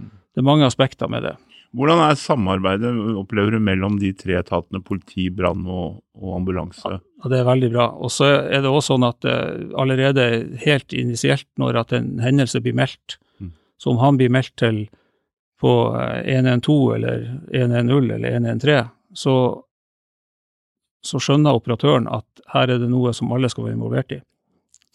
det 0.00 0.40
er 0.40 0.46
mange 0.48 0.68
aspekter 0.68 1.10
med 1.12 1.26
det. 1.28 1.34
Hvordan 1.74 2.04
er 2.04 2.18
samarbeidet 2.18 2.92
opplever 3.18 3.56
du 3.56 3.62
mellom 3.66 3.98
de 3.98 4.12
tre 4.14 4.36
etatene 4.38 4.78
politi, 4.84 5.26
brann 5.34 5.64
og, 5.66 5.98
og, 6.20 6.36
ambulanse? 6.36 7.00
Ja, 7.00 7.30
Det 7.32 7.40
er 7.40 7.48
veldig 7.48 7.70
bra. 7.74 7.88
Og 7.98 8.12
så 8.14 8.28
er 8.46 8.62
det 8.62 8.70
også 8.70 8.94
sånn 8.94 9.06
at 9.08 9.26
uh, 9.26 9.74
allerede 9.82 10.28
helt 10.62 10.94
initielt 10.94 11.48
når 11.58 11.80
at 11.82 11.94
en 11.98 12.20
hendelse 12.22 12.62
blir 12.62 12.76
meldt, 12.78 13.18
så 13.84 13.92
om 13.92 14.00
han 14.00 14.16
blir 14.16 14.32
meldt 14.32 14.54
til 14.56 14.86
på 15.60 15.72
112 16.24 16.72
eh, 16.72 16.94
eller 16.96 17.26
110 17.52 18.14
eller 18.14 18.30
113, 18.30 18.88
så, 19.12 19.34
så 21.04 21.20
skjønner 21.20 21.58
operatøren 21.60 22.08
at 22.08 22.24
her 22.54 22.72
er 22.72 22.80
det 22.80 22.88
noe 22.88 23.12
som 23.12 23.32
alle 23.36 23.50
skal 23.52 23.66
være 23.68 23.76
involvert 23.76 24.16
i. 24.16 24.22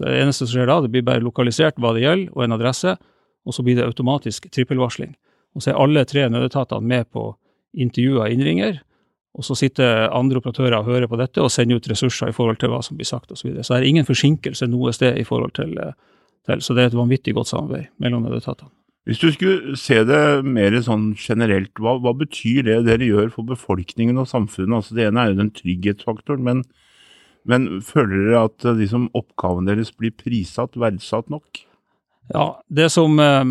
Det 0.01 0.15
eneste 0.23 0.47
som 0.47 0.55
skjer 0.55 0.71
da, 0.71 0.79
det 0.81 0.89
blir 0.95 1.05
bare 1.05 1.21
lokalisert 1.21 1.77
hva 1.77 1.93
det 1.93 2.01
gjelder, 2.07 2.33
og 2.33 2.43
en 2.47 2.57
adresse. 2.57 2.97
og 3.45 3.53
så 3.55 3.63
blir 3.63 3.77
det 3.77 3.85
automatisk 3.85 4.49
trippelvarsling. 4.51 5.13
Og 5.55 5.63
så 5.63 5.71
er 5.71 5.81
alle 5.81 6.03
tre 6.05 6.27
nødetatene 6.29 6.85
med 6.85 7.07
på 7.13 7.31
intervjuer 7.73 8.25
og 8.25 8.33
innringer, 8.33 8.81
og 9.37 9.45
så 9.45 9.55
sitter 9.55 10.09
andre 10.09 10.41
operatører 10.41 10.79
og 10.79 10.89
hører 10.89 11.07
på 11.07 11.17
dette 11.17 11.41
og 11.41 11.51
sender 11.53 11.77
ut 11.77 11.89
ressurser 11.89 12.31
i 12.31 12.35
forhold 12.35 12.57
til 12.61 12.73
hva 12.73 12.81
som 12.85 12.97
blir 12.97 13.07
sagt 13.07 13.31
osv. 13.31 13.41
Så, 13.41 13.47
videre. 13.47 13.63
så 13.63 13.75
det 13.75 13.83
er 13.83 13.89
ingen 13.93 14.07
forsinkelse 14.07 14.67
noe 14.67 14.93
sted 14.93 15.17
i 15.17 15.25
forhold 15.25 15.53
til, 15.53 15.77
eh, 15.77 15.93
til 16.45 16.61
Så 16.61 16.73
det 16.73 16.83
er 16.83 16.87
et 16.87 16.97
vanvittig 16.97 17.33
godt 17.33 17.47
samarbeid 17.47 17.93
mellom 17.97 18.23
nødetatene. 18.23 18.78
Hvis 19.09 19.21
du 19.23 19.31
skulle 19.33 19.77
se 19.79 20.03
det 20.05 20.19
mer 20.45 20.75
sånn 20.85 21.15
generelt, 21.17 21.71
hva, 21.81 21.95
hva, 21.97 22.11
betyr 22.13 22.67
det 22.67 22.75
dere 22.85 23.07
gjør 23.07 23.31
for 23.33 23.47
befolkningen 23.49 24.21
og 24.21 24.27
samfunnet? 24.29 24.75
Altså 24.83 24.97
Det 24.97 25.07
ene 25.07 25.23
er 25.23 25.31
jo 25.31 25.39
den 25.39 25.49
trygghetsfaktoren, 25.55 26.43
men, 26.45 26.61
men 27.49 27.65
føler 27.81 28.27
dere 28.27 28.43
at 28.51 28.67
liksom, 28.77 29.07
oppgaven 29.17 29.65
deres 29.65 29.89
blir 29.97 30.13
prissatt, 30.13 30.77
verdsatt 30.77 31.33
nok? 31.33 31.63
Ja, 32.29 32.61
det 32.69 32.91
som 32.93 33.17
eh, 33.17 33.41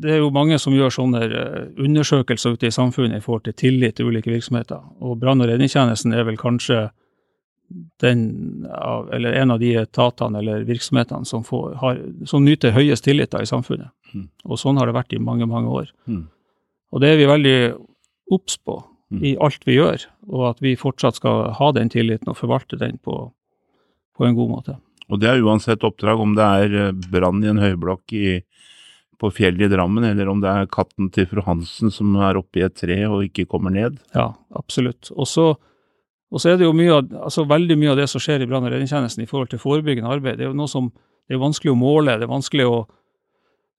Det 0.00 0.14
er 0.14 0.22
jo 0.22 0.32
mange 0.32 0.56
som 0.62 0.72
gjør 0.72 0.94
sånne 0.94 1.20
eh, 1.26 1.66
undersøkelser 1.84 2.56
ute 2.56 2.70
i 2.70 2.72
samfunnet 2.72 3.20
i 3.20 3.26
forhold 3.26 3.44
til 3.44 3.58
tillit 3.60 3.98
til 3.98 4.08
ulike 4.08 4.32
virksomheter. 4.32 4.80
Og 5.04 5.18
brann- 5.20 5.44
og 5.44 5.52
redningstjenesten 5.52 6.16
er 6.16 6.24
vel 6.24 6.40
kanskje 6.40 6.86
den 8.00 8.66
av, 8.72 9.10
eller 9.14 9.36
en 9.40 9.52
av 9.54 9.60
de 9.60 9.74
etatene 9.82 10.40
eller 10.40 10.64
virksomhetene 10.68 11.28
som, 11.28 11.44
får, 11.44 11.74
har, 11.82 12.00
som 12.26 12.44
nyter 12.44 12.72
høyest 12.76 13.04
tillit 13.04 13.36
i 13.36 13.48
samfunnet. 13.48 13.92
Mm. 14.14 14.28
Og 14.48 14.60
sånn 14.60 14.80
har 14.80 14.88
det 14.88 14.96
vært 14.96 15.12
i 15.12 15.20
mange, 15.22 15.46
mange 15.50 15.72
år. 15.82 15.92
Mm. 16.08 16.26
Og 16.92 17.04
det 17.04 17.12
er 17.12 17.20
vi 17.20 17.28
veldig 17.28 17.58
obs 18.32 18.56
på 18.64 18.78
mm. 19.12 19.22
i 19.24 19.36
alt 19.44 19.64
vi 19.68 19.76
gjør, 19.76 20.08
og 20.32 20.44
at 20.54 20.62
vi 20.64 20.76
fortsatt 20.80 21.20
skal 21.20 21.50
ha 21.58 21.70
den 21.76 21.92
tilliten 21.92 22.32
og 22.32 22.38
forvalte 22.40 22.80
den 22.80 22.96
på, 23.04 23.20
på 24.16 24.28
en 24.28 24.36
god 24.38 24.54
måte. 24.56 24.78
Og 25.08 25.20
det 25.20 25.30
er 25.30 25.44
uansett 25.44 25.84
oppdrag, 25.86 26.20
om 26.20 26.34
det 26.36 26.44
er 26.44 26.78
eh, 26.82 27.06
brann 27.12 27.44
i 27.44 27.50
en 27.52 27.60
høyblokk 27.62 28.12
i, 28.16 28.40
på 29.18 29.30
fjellet 29.34 29.66
i 29.66 29.72
Drammen, 29.72 30.04
eller 30.06 30.28
om 30.30 30.42
det 30.42 30.50
er 30.52 30.72
katten 30.72 31.08
til 31.14 31.26
fru 31.30 31.42
Hansen 31.46 31.92
som 31.92 32.16
er 32.22 32.38
oppe 32.38 32.60
i 32.60 32.66
et 32.66 32.76
tre 32.78 33.00
og 33.08 33.24
ikke 33.26 33.48
kommer 33.50 33.72
ned. 33.74 33.98
Ja, 34.14 34.30
absolutt. 34.56 35.10
Og 35.16 35.28
så, 35.30 35.48
og 36.28 36.42
så 36.42 36.52
er 36.52 36.60
det 36.60 36.66
jo 36.66 36.76
mye 36.76 36.92
av, 36.92 37.10
altså 37.24 37.46
veldig 37.48 37.76
mye 37.80 37.92
av 37.94 38.00
det 38.02 38.08
som 38.12 38.20
skjer 38.20 38.44
i 38.44 38.48
brann- 38.48 38.66
og 38.66 38.72
redningstjenesten 38.74 39.24
i 39.24 39.28
forhold 39.28 39.48
til 39.52 39.62
forebyggende 39.62 40.10
arbeid. 40.12 40.36
Det 40.36 40.44
er 40.44 40.50
jo 40.50 40.58
noe 40.58 40.68
som 40.68 40.90
det 41.28 41.36
er 41.36 41.40
vanskelig 41.40 41.72
å 41.72 41.78
måle, 41.78 42.16
det 42.20 42.26
er 42.26 42.32
vanskelig 42.32 42.66
å, 42.68 42.78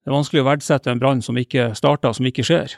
det 0.02 0.10
er 0.10 0.16
vanskelig 0.16 0.42
å 0.42 0.48
verdsette 0.48 0.90
en 0.90 1.02
brann 1.02 1.22
som 1.22 1.38
ikke 1.38 1.70
starter, 1.78 2.14
som 2.14 2.26
ikke 2.26 2.46
skjer. 2.46 2.76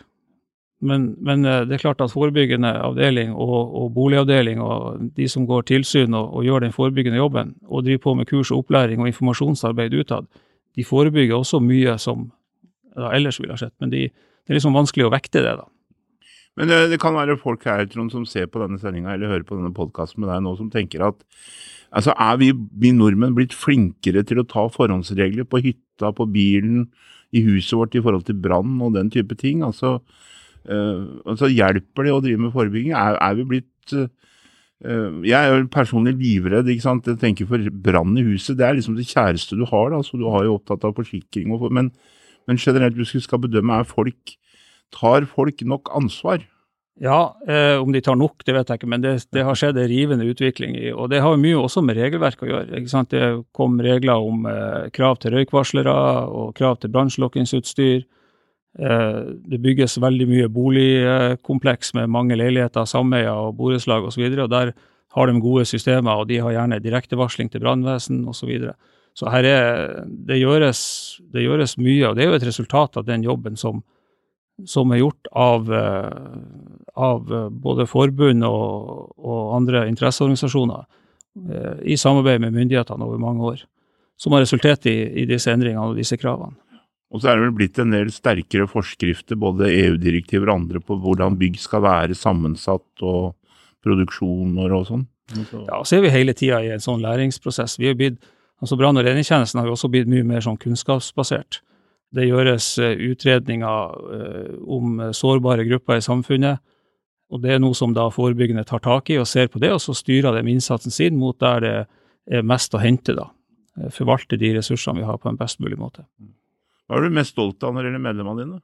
Men, 0.83 1.13
men, 1.23 1.45
eh, 1.47 1.61
det 1.69 1.77
er 1.77 1.83
klart 1.85 2.01
at 2.03 2.11
forebyggende 2.11 2.73
avdeling 2.83 3.33
og, 3.33 3.59
og 3.79 3.93
boligavdeling 3.95 4.61
og 4.65 5.13
de 5.17 5.29
som 5.31 5.45
går 5.47 5.69
tilsyn 5.71 6.17
og, 6.19 6.33
og, 6.33 6.45
gjør 6.45 6.65
den 6.65 6.75
forebyggende 6.75 7.21
jobben, 7.21 7.55
og 7.69 7.85
driver 7.87 8.03
på 8.03 8.15
med 8.19 8.29
kurs 8.29 8.51
og 8.51 8.65
opplæring 8.65 9.01
og 9.01 9.13
informasjonsarbeid 9.13 9.95
utad, 9.95 10.27
de 10.75 10.85
forebygger 10.85 11.37
også 11.37 11.61
mye 11.63 11.95
som 12.03 12.31
ellers 13.13 13.39
ville 13.41 13.55
ha 13.55 13.61
skjedd. 13.61 13.77
Men 13.81 13.93
de, 13.93 14.09
det 14.11 14.53
er 14.53 14.59
liksom 14.59 14.75
vanskelig 14.75 15.07
å 15.07 15.13
vekte 15.15 15.45
det, 15.45 15.55
da. 15.61 15.69
Men 16.59 16.69
det, 16.69 16.81
det 16.93 17.01
kan 17.01 17.17
være 17.17 17.39
folk 17.41 17.65
her 17.65 17.87
Trond, 17.89 18.13
som 18.13 18.27
ser 18.29 18.49
på 18.51 18.61
denne 18.61 18.81
sendinga 18.81 19.15
eller 19.15 19.31
hører 19.33 19.47
på 19.49 19.57
denne 19.57 19.73
podkasten 19.77 20.21
med 20.21 20.29
deg 20.33 20.43
nå, 20.45 20.53
som 20.59 20.69
tenker 20.73 21.05
at 21.07 21.23
altså 21.93 22.15
er 22.21 22.37
vi, 22.41 22.51
vi 22.53 22.93
nordmenn 22.97 23.37
blitt 23.37 23.57
flinkere 23.57 24.25
til 24.29 24.43
å 24.43 24.49
ta 24.49 24.67
forhåndsregler 24.73 25.49
på 25.49 25.63
hytta, 25.65 26.13
på 26.17 26.29
bilen, 26.33 26.87
i 27.33 27.41
huset 27.47 27.79
vårt 27.79 27.95
i 27.97 28.03
forhold 28.05 28.27
til 28.29 28.37
brann 28.45 28.75
og 28.85 28.97
den 28.99 29.09
type 29.13 29.37
ting? 29.41 29.63
altså 29.65 29.95
øh, 30.69 31.07
altså 31.25 31.49
Hjelper 31.49 32.05
det 32.05 32.13
å 32.13 32.21
drive 32.25 32.43
med 32.45 32.53
forebygging? 32.53 32.93
Er, 32.93 33.17
er 33.17 33.39
vi 33.39 33.47
blitt 33.55 33.95
øh, 33.97 34.11
Jeg 35.25 35.39
er 35.39 35.55
jo 35.55 35.71
personlig 35.73 36.13
livredd. 36.19 36.69
ikke 36.69 36.85
sant? 36.85 37.09
Jeg 37.09 37.21
tenker 37.23 37.49
for 37.49 37.71
Brann 37.85 38.19
i 38.21 38.27
huset 38.27 38.59
det 38.59 38.67
er 38.67 38.77
liksom 38.77 38.99
det 38.99 39.09
kjæreste 39.09 39.57
du 39.57 39.65
har. 39.65 39.95
da, 39.95 40.03
så 40.05 40.21
Du 40.21 40.29
har 40.29 40.45
jo 40.45 40.59
opptatt 40.59 40.85
av 40.85 40.93
forsikring. 40.99 41.55
Og, 41.55 41.71
men, 41.73 41.89
men, 42.49 42.61
generelt, 42.61 42.99
hvis 43.01 43.17
du 43.17 43.25
skal 43.25 43.41
bedømme, 43.41 43.81
er 43.81 43.89
folk 43.89 44.37
tar 44.95 45.27
folk 45.31 45.63
nok 45.67 45.91
ansvar? 45.97 46.45
Ja, 47.01 47.37
eh, 47.49 47.81
om 47.81 47.93
de 47.93 48.01
tar 48.05 48.19
nok, 48.21 48.45
det 48.45 48.53
vet 48.53 48.69
jeg 48.69 48.79
ikke, 48.79 48.91
men 48.93 49.03
det, 49.03 49.15
det 49.33 49.43
har 49.47 49.57
skjedd 49.59 49.79
en 49.81 49.89
rivende 49.89 50.27
utvikling. 50.29 50.77
i, 50.77 50.93
og 50.93 51.09
Det 51.11 51.23
har 51.25 51.41
mye 51.41 51.59
også 51.59 51.83
med 51.83 51.97
regelverk 51.97 52.45
å 52.45 52.51
gjøre. 52.51 52.77
ikke 52.79 52.93
sant? 52.93 53.11
Det 53.11 53.47
kom 53.57 53.81
regler 53.81 54.21
om 54.21 54.47
eh, 54.47 54.91
krav 54.95 55.19
til 55.23 55.35
røykvarslere 55.35 55.95
og 56.29 56.53
krav 56.59 56.79
til 56.83 56.93
brannslukkingsutstyr. 56.93 58.05
Eh, 58.79 59.21
det 59.49 59.61
bygges 59.65 59.99
veldig 60.01 60.29
mye 60.29 60.49
boligkompleks 60.53 61.95
med 61.99 62.13
mange 62.13 62.37
leiligheter, 62.37 62.85
sameier 62.89 63.35
og 63.35 63.57
borettslag 63.57 64.05
osv. 64.05 64.29
Der 64.53 64.73
har 65.13 65.29
de 65.29 65.41
gode 65.41 65.65
systemer, 65.69 66.23
og 66.23 66.29
de 66.29 66.39
har 66.45 66.55
gjerne 66.55 66.81
direktevarsling 66.81 67.51
til 67.53 67.65
brannvesen 67.65 68.23
osv. 68.29 68.53
Så, 68.63 68.77
så 69.15 69.33
her 69.33 69.49
er, 69.49 69.97
det, 70.07 70.39
gjøres, 70.41 70.85
det 71.33 71.45
gjøres 71.45 71.77
mye, 71.81 72.07
og 72.09 72.17
det 72.17 72.25
er 72.25 72.31
jo 72.31 72.39
et 72.39 72.49
resultat 72.49 73.01
av 73.01 73.09
den 73.09 73.25
jobben 73.25 73.59
som, 73.61 73.83
som 74.69 74.93
er 74.93 75.03
gjort 75.03 75.31
av, 75.33 75.71
eh, 75.73 76.91
av 76.95 77.31
både 77.51 77.87
forbund 77.91 78.47
og, 78.47 79.13
og, 79.19 79.55
andre 79.59 79.87
interesseorganisasjoner 79.91 80.83
eh, 80.83 81.79
i 81.95 81.99
samarbeid 81.99 82.43
med 82.45 82.57
myndighetene 82.57 83.07
over 83.07 83.23
mange 83.23 83.47
år, 83.55 83.65
som 84.21 84.35
har 84.37 84.45
resultert 84.45 84.87
i, 84.91 84.97
i 85.23 85.27
disse 85.29 85.53
endringene 85.53 85.93
og 85.93 85.99
disse 85.99 86.19
kravene. 86.21 86.59
Og 87.13 87.21
så 87.21 87.29
er 87.29 87.37
det 87.37 87.45
vel 87.45 87.57
blitt 87.59 87.79
en 87.83 87.93
del 87.93 88.09
sterkere 88.13 88.67
forskrifter, 88.71 89.37
både 89.37 89.69
EU-direktiver 89.69 90.49
og 90.49 90.63
andre, 90.63 90.81
på 90.81 90.97
hvordan 90.97 91.37
bygg 91.41 91.59
skal 91.61 91.85
være 91.85 92.17
sammensatt 92.17 93.05
og 93.05 93.35
produksjoner 93.85 94.73
og 94.73 94.87
sånn. 94.89 95.03
Ja, 95.67 95.83
så 95.85 95.99
er 95.99 96.07
vi 96.07 96.13
hele 96.13 96.35
tida 96.37 96.61
i 96.65 96.71
en 96.73 96.83
sånn 96.83 97.03
læringsprosess. 97.05 97.79
Vi 97.81 97.91
er 97.91 97.99
blitt, 97.99 98.17
altså 98.65 98.79
Brann- 98.81 98.97
og 99.01 99.05
redningstjenesten 99.05 99.61
har 99.61 99.69
jo 99.69 99.77
også 99.77 99.91
blitt 99.93 100.09
mye 100.11 100.25
mer 100.29 100.45
sånn 100.45 100.59
kunnskapsbasert. 100.61 101.61
Det 102.13 102.29
gjøres 102.29 102.67
uh, 102.83 102.93
utredninger 103.11 103.97
uh, 103.97 104.55
om 104.69 105.01
sårbare 105.17 105.65
grupper 105.69 106.01
i 106.01 106.05
samfunnet. 106.05 106.61
Og 107.33 107.41
det 107.41 107.55
er 107.55 107.63
noe 107.63 107.77
som 107.77 107.95
da 107.97 108.11
forebyggende 108.13 108.67
tar 108.69 108.83
tak 108.85 109.09
i 109.11 109.17
og 109.21 109.29
ser 109.29 109.49
på 109.49 109.61
det, 109.63 109.71
og 109.73 109.81
så 109.81 109.95
styrer 109.97 110.37
de 110.37 110.53
innsatsen 110.53 110.93
sin 110.93 111.17
mot 111.17 111.39
der 111.41 111.63
det 111.65 111.77
er 112.29 112.45
mest 112.45 112.75
å 112.77 112.83
hente. 112.83 113.15
da. 113.17 113.31
Eh, 113.81 113.89
forvalte 113.91 114.37
de 114.37 114.53
ressursene 114.57 115.01
vi 115.01 115.09
har 115.09 115.19
på 115.19 115.31
en 115.31 115.39
best 115.41 115.61
mulig 115.63 115.79
måte. 115.81 116.05
Hva 116.89 116.99
er 116.99 117.09
du 117.09 117.17
mest 117.17 117.33
stolt 117.33 117.63
av 117.65 117.73
når 117.73 117.87
det 117.87 117.91
gjelder 117.91 118.07
medlemmene 118.09 118.45
dine? 118.45 118.61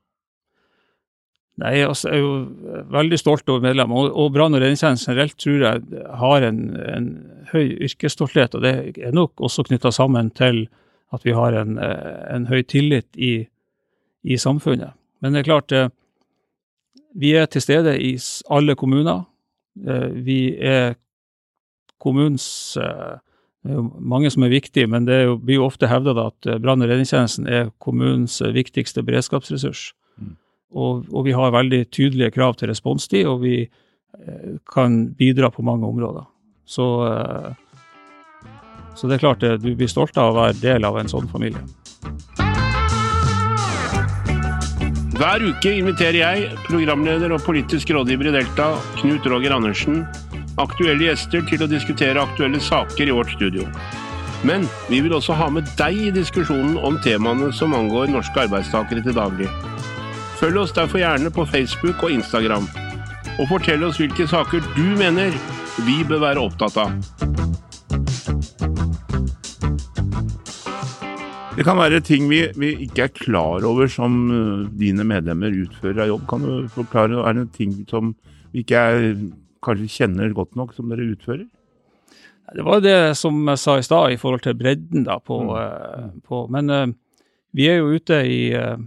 Nei, 1.59 1.73
altså, 1.83 2.13
Jeg 2.13 2.21
er 2.21 2.23
jo 2.23 2.85
veldig 2.93 3.19
stolt 3.19 3.49
over 3.49 3.65
medlemmene. 3.65 4.05
Og, 4.05 4.13
og 4.15 4.35
brann- 4.35 4.55
og 4.55 4.63
redningstjenesten 4.63 5.11
generelt 5.11 5.39
tror 5.41 5.65
jeg 5.65 6.05
har 6.21 6.45
en, 6.47 6.61
en 6.77 7.09
høy 7.51 7.73
yrkesstolthet. 7.89 8.55
Og 8.55 8.63
det 8.63 8.75
er 8.95 9.17
nok 9.17 9.41
også 9.41 9.65
knytta 9.67 9.91
sammen 9.91 10.31
til 10.31 10.69
at 11.15 11.25
vi 11.25 11.33
har 11.33 11.57
en, 11.57 11.79
en 11.79 12.47
høy 12.51 12.63
tillit 12.69 13.09
i, 13.17 13.49
i, 14.23 14.37
samfunnet. 14.37 14.93
Men 15.21 15.33
det 15.33 15.41
er 15.41 15.49
klart, 15.49 15.73
eh, 15.73 15.89
vi 17.17 17.33
er 17.37 17.49
til 17.49 17.65
stede 17.65 17.97
i 18.01 18.13
alle 18.51 18.77
kommuner. 18.77 19.25
Eh, 19.87 20.11
vi 20.27 20.41
er 20.61 20.99
kommunens 21.99 22.77
eh, 22.77 23.17
det 23.69 23.75
er 23.75 23.81
jo 23.81 23.89
mange 23.99 24.31
som 24.31 24.45
er 24.47 24.53
viktige, 24.53 24.89
men 24.89 25.07
det 25.09 25.17
jo, 25.25 25.35
blir 25.43 25.59
jo 25.59 25.67
ofte 25.67 25.91
hevda 25.91 26.15
at 26.23 26.47
eh, 26.49 26.61
brann- 26.63 26.85
og 26.85 26.91
redningstjenesten 26.91 27.49
er 27.51 27.73
kommunens 27.83 28.39
eh, 28.41 28.55
viktigste 28.55 29.03
beredskapsressurs. 29.05 29.91
Mm. 30.17 30.37
Og, 30.73 31.09
og, 31.11 31.25
vi 31.27 31.35
har 31.37 31.55
veldig 31.55 31.83
tydelige 31.91 32.31
krav 32.37 32.55
til 32.57 32.71
responstid, 32.71 33.27
og 33.27 33.43
vi 33.43 33.57
eh, 33.67 34.55
kan 34.73 35.01
bidra 35.19 35.51
på 35.51 35.65
mange 35.67 35.89
områder. 35.89 36.29
Så, 36.65 36.87
eh, 37.11 37.51
så 38.99 39.07
det 39.07 39.19
er 39.19 39.23
klart 39.23 39.43
det, 39.45 39.61
du 39.63 39.71
blir 39.79 39.91
stolt 39.91 40.17
av 40.19 40.33
å 40.33 40.41
være 40.41 40.59
del 40.59 40.87
av 40.89 40.99
en 40.99 41.11
sånn 41.11 41.29
familie. 41.31 41.63
Hver 45.19 45.43
uke 45.43 45.71
inviterer 45.75 46.19
jeg, 46.19 46.51
programleder 46.67 47.33
og 47.35 47.43
politisk 47.43 47.91
rådgiver 47.95 48.31
i 48.31 48.35
Delta, 48.37 48.69
Knut 49.01 49.27
Roger 49.27 49.55
Andersen, 49.57 50.05
aktuelle 50.63 51.09
gjester 51.09 51.43
til 51.47 51.63
å 51.63 51.71
diskutere 51.71 52.23
aktuelle 52.23 52.61
saker 52.63 53.11
i 53.11 53.15
vårt 53.15 53.35
studio. 53.35 53.67
Men 54.47 54.67
vi 54.87 55.01
vil 55.03 55.17
også 55.17 55.35
ha 55.39 55.49
med 55.51 55.67
deg 55.79 55.99
i 55.99 56.13
diskusjonen 56.15 56.79
om 56.79 57.01
temaene 57.03 57.51
som 57.55 57.75
angår 57.75 58.13
norske 58.15 58.47
arbeidstakere 58.47 59.03
til 59.03 59.19
daglig. 59.19 59.51
Følg 60.39 60.63
oss 60.63 60.75
derfor 60.75 61.03
gjerne 61.03 61.35
på 61.35 61.47
Facebook 61.51 62.07
og 62.07 62.15
Instagram, 62.15 62.71
og 63.39 63.51
fortell 63.51 63.83
oss 63.87 63.99
hvilke 63.99 64.27
saker 64.31 64.63
du 64.79 64.87
mener 64.99 65.35
vi 65.87 66.03
bør 66.07 66.29
være 66.29 66.47
opptatt 66.47 66.79
av. 66.87 67.48
Det 71.59 71.65
kan 71.67 71.79
være 71.81 71.99
ting 72.07 72.29
vi, 72.31 72.45
vi, 72.55 72.69
ikke 72.87 73.09
er 73.09 73.15
klar 73.17 73.65
over 73.67 73.89
som 73.91 74.13
uh, 74.31 74.67
dine 74.79 75.03
medlemmer 75.03 75.51
utfører 75.65 76.05
av 76.05 76.13
jobb. 76.13 76.27
Kan 76.31 76.45
du 76.47 76.69
forklare, 76.71 77.19
Er 77.27 77.35
det 77.35 77.49
ting 77.57 77.73
som 77.91 78.13
vi 78.53 78.63
ikke 78.63 78.79
er 78.79 79.09
kanskje 79.67 79.89
kjenner 79.91 80.31
godt 80.37 80.55
nok, 80.55 80.71
som 80.77 80.93
dere 80.93 81.09
utfører? 81.17 81.49
Det 82.55 82.65
var 82.65 82.81
det 82.81 83.17
som 83.19 83.43
jeg 83.51 83.59
sa 83.59 83.75
i 83.79 83.83
stad, 83.83 84.13
i 84.13 84.21
forhold 84.21 84.45
til 84.47 84.55
bredden 84.55 85.03
da 85.05 85.19
på, 85.19 85.41
mm. 85.43 85.51
uh, 85.51 86.07
på 86.23 86.47
Men 86.47 86.71
uh, 86.71 86.87
vi 87.51 87.67
er 87.67 87.81
jo 87.81 87.91
ute 87.99 88.23
i 88.23 88.55
uh, 88.55 88.79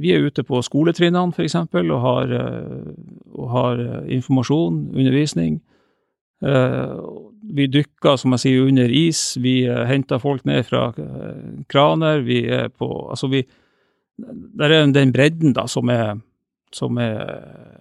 Vi 0.00 0.12
er 0.12 0.28
ute 0.28 0.44
på 0.44 0.60
skoletrinnene 0.62 1.32
f.eks. 1.32 1.54
Og, 1.56 1.96
har, 2.00 2.30
og 3.32 3.50
har 3.50 3.80
informasjon, 4.08 4.86
undervisning. 4.96 5.60
Vi 6.40 7.66
dykker, 7.68 8.16
som 8.16 8.32
jeg 8.32 8.40
sier, 8.40 8.66
under 8.68 8.88
is. 8.90 9.36
Vi 9.36 9.66
henter 9.68 10.18
folk 10.22 10.44
ned 10.48 10.64
fra 10.64 10.86
kraner. 11.68 12.22
Vi 12.24 12.46
er 12.48 12.68
på 12.72 12.88
Altså, 13.10 13.28
vi 13.28 13.42
der 14.56 14.70
er 14.72 14.86
den 14.92 15.12
bredden 15.12 15.52
da, 15.56 15.66
som 15.68 15.88
er, 15.92 16.18
som 16.72 16.98
er 16.98 17.80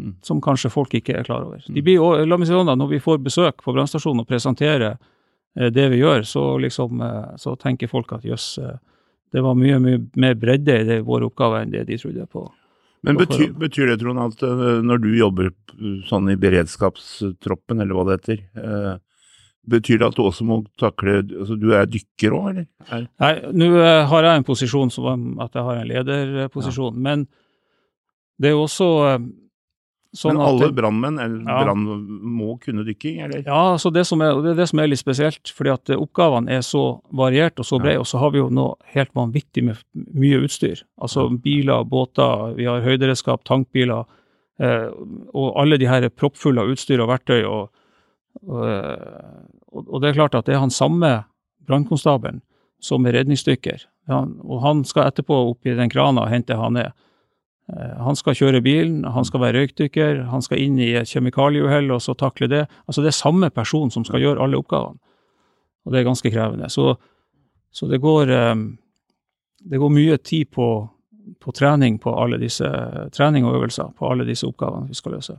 Mm. 0.00 0.14
som 0.22 0.40
kanskje 0.40 0.70
folk 0.72 0.94
ikke 0.94 1.18
er 1.18 1.24
klar 1.24 1.42
over. 1.44 1.60
De 1.68 1.82
blir, 1.82 1.98
også- 2.00 2.26
la 2.26 2.36
meg 2.38 2.46
si 2.46 2.52
sånn 2.54 2.66
da, 2.66 2.74
Når 2.74 2.88
vi 2.88 2.98
får 2.98 3.18
besøk 3.18 3.56
på 3.62 3.74
brannstasjonen 3.74 4.20
og 4.20 4.28
presenterer 4.28 4.98
eh, 5.56 5.68
det 5.70 5.90
vi 5.90 5.98
gjør, 5.98 6.22
så, 6.24 6.58
liksom, 6.58 7.02
eh, 7.02 7.36
så 7.36 7.58
tenker 7.58 7.88
folk 7.88 8.12
at 8.12 8.22
jøss, 8.22 8.58
eh, 8.58 8.78
det 9.32 9.42
var 9.42 9.54
mye 9.54 9.78
mye 9.78 10.06
mer 10.16 10.34
bredde 10.34 10.68
i 10.88 11.00
vår 11.00 11.28
oppgave 11.30 11.60
enn 11.62 11.70
det 11.70 11.86
de 11.86 11.96
trodde 11.98 12.26
på. 12.28 12.50
Men 13.06 13.16
betyr, 13.16 13.52
betyr 13.56 13.92
det, 13.92 14.00
Trond, 14.02 14.20
at 14.20 14.42
eh, 14.44 14.80
når 14.84 15.00
du 15.00 15.12
jobber 15.16 15.48
eh, 15.50 16.00
sånn 16.08 16.28
i 16.32 16.36
beredskapstroppen, 16.40 17.80
eller 17.80 17.96
hva 17.96 18.04
det 18.08 18.18
heter, 18.18 18.42
eh, 18.60 18.98
betyr 19.70 20.00
det 20.00 20.08
at 20.10 20.16
du 20.18 20.22
også 20.24 20.46
må 20.48 20.60
takle 20.80 21.20
altså 21.20 21.56
Du 21.60 21.70
er 21.76 21.88
dykker 21.88 22.34
òg, 22.36 22.48
eller? 22.52 22.66
Er, 22.88 23.06
Nei, 23.22 23.32
nå 23.56 23.70
eh, 23.80 24.02
har 24.10 24.26
jeg 24.26 24.40
en 24.40 24.48
posisjon 24.48 24.92
som 24.92 25.08
om 25.12 25.28
at 25.44 25.56
jeg 25.56 25.66
har 25.68 25.80
en 25.80 25.90
lederposisjon, 25.90 27.00
men 27.00 27.26
det 28.40 28.50
er 28.50 28.56
jo 28.56 28.64
også 28.64 28.90
sånn 30.16 30.34
men 30.36 30.42
alle 30.46 30.66
det- 30.66 30.74
brannmenn 30.74 31.18
Ja. 31.46 31.74
må 31.74 32.58
kunne 32.60 32.84
dykking, 32.84 33.20
eller? 33.22 33.42
Ja, 33.46 33.76
så 33.76 33.92
det, 33.92 34.04
som 34.06 34.20
er, 34.22 34.34
det 34.42 34.52
er 34.52 34.54
det 34.62 34.68
som 34.68 34.80
er 34.80 34.88
litt 34.88 34.98
spesielt, 34.98 35.52
fordi 35.54 35.70
at 35.72 35.84
oppgavene 35.96 36.50
er 36.50 36.60
så 36.66 37.00
variert 37.12 37.58
og 37.58 37.64
så 37.64 37.78
Ja. 37.78 37.84
brede, 37.84 38.00
og 38.00 38.06
så 38.06 38.18
har 38.18 38.30
vi 38.32 38.38
jo 38.38 38.48
noe 38.50 38.74
helt 38.94 39.12
vanvittig 39.14 39.62
med 39.64 39.78
mye 39.94 40.42
utstyr. 40.44 40.82
Altså 41.00 41.28
biler, 41.40 41.84
båter, 41.84 42.54
vi 42.56 42.64
har 42.64 42.80
høyderedskap, 42.82 43.44
tankbiler, 43.44 44.04
eh, 44.58 44.90
og 45.34 45.54
alle 45.56 45.78
de 45.78 45.86
her 45.86 46.02
er 46.02 46.08
proppfulle 46.10 46.58
av 46.60 46.68
utstyr 46.68 47.00
og 47.00 47.08
verktøy. 47.08 47.44
Og, 47.46 47.70
og, 48.48 48.64
eh, 48.66 49.44
og, 49.72 49.86
og 49.94 50.00
det 50.02 50.10
er 50.10 50.18
klart 50.18 50.34
at 50.34 50.44
det 50.46 50.54
er 50.56 50.60
han 50.60 50.70
samme 50.70 51.24
brannkonstabelen 51.66 52.42
som 52.80 53.04
er 53.06 53.12
redningsdykker, 53.12 53.84
han, 54.08 54.40
og 54.42 54.62
han 54.62 54.84
skal 54.84 55.04
etterpå 55.10 55.50
opp 55.50 55.66
i 55.66 55.74
den 55.76 55.88
krana 55.90 56.22
og 56.22 56.30
hente 56.30 56.56
han 56.56 56.72
ned. 56.72 56.92
Eh, 57.76 57.96
Han 58.02 58.16
skal 58.18 58.34
kjøre 58.34 58.62
bilen, 58.64 59.04
han 59.04 59.24
skal 59.26 59.40
være 59.44 59.60
røykdykker, 59.62 60.24
han 60.30 60.42
skal 60.42 60.62
inn 60.62 60.78
i 60.82 60.92
et 60.98 61.10
kjemikalieuhell 61.10 61.90
og 61.94 62.02
så 62.02 62.14
takle 62.18 62.48
det. 62.50 62.64
Altså 62.86 63.04
det 63.04 63.12
er 63.12 63.18
samme 63.18 63.50
person 63.54 63.90
som 63.90 64.04
skal 64.06 64.22
gjøre 64.22 64.42
alle 64.42 64.58
oppgavene. 64.58 64.98
Og 65.86 65.92
det 65.92 66.00
er 66.00 66.08
ganske 66.08 66.30
krevende. 66.32 66.68
Så, 66.70 66.94
så 67.72 67.88
det, 67.88 68.00
går, 68.02 68.32
eh, 68.34 68.56
det 69.70 69.80
går 69.80 69.94
mye 69.94 70.18
tid 70.18 70.50
på, 70.52 70.70
på 71.40 71.54
trening 71.56 71.98
på 72.02 72.14
alle 72.20 72.40
disse 72.40 72.68
trening 73.14 73.46
og 73.46 73.60
øvelser 73.60 73.94
på 73.96 74.10
alle 74.10 74.26
disse 74.28 74.48
oppgavene 74.48 74.90
vi 74.90 74.98
skal 74.98 75.16
løse. 75.18 75.38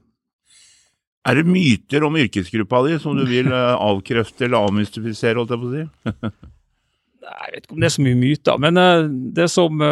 Er 1.30 1.38
det 1.38 1.46
myter 1.46 2.02
om 2.08 2.16
yrkesgruppa 2.18 2.80
di 2.88 2.96
som 3.02 3.18
du 3.18 3.28
vil 3.30 3.52
eh, 3.52 3.74
avkrefte 3.76 4.48
eller 4.48 4.64
avmystifisere, 4.70 5.38
holdt 5.38 5.54
jeg 5.54 5.62
på 5.62 5.70
å 5.70 5.76
si? 5.76 5.84
Nei, 7.22 7.36
Jeg 7.46 7.52
vet 7.54 7.66
ikke 7.68 7.76
om 7.76 7.84
det 7.84 7.86
er 7.92 7.94
så 7.94 8.06
mye 8.08 8.18
myter, 8.18 8.58
men 8.64 8.80
det 9.38 9.46
som 9.54 9.84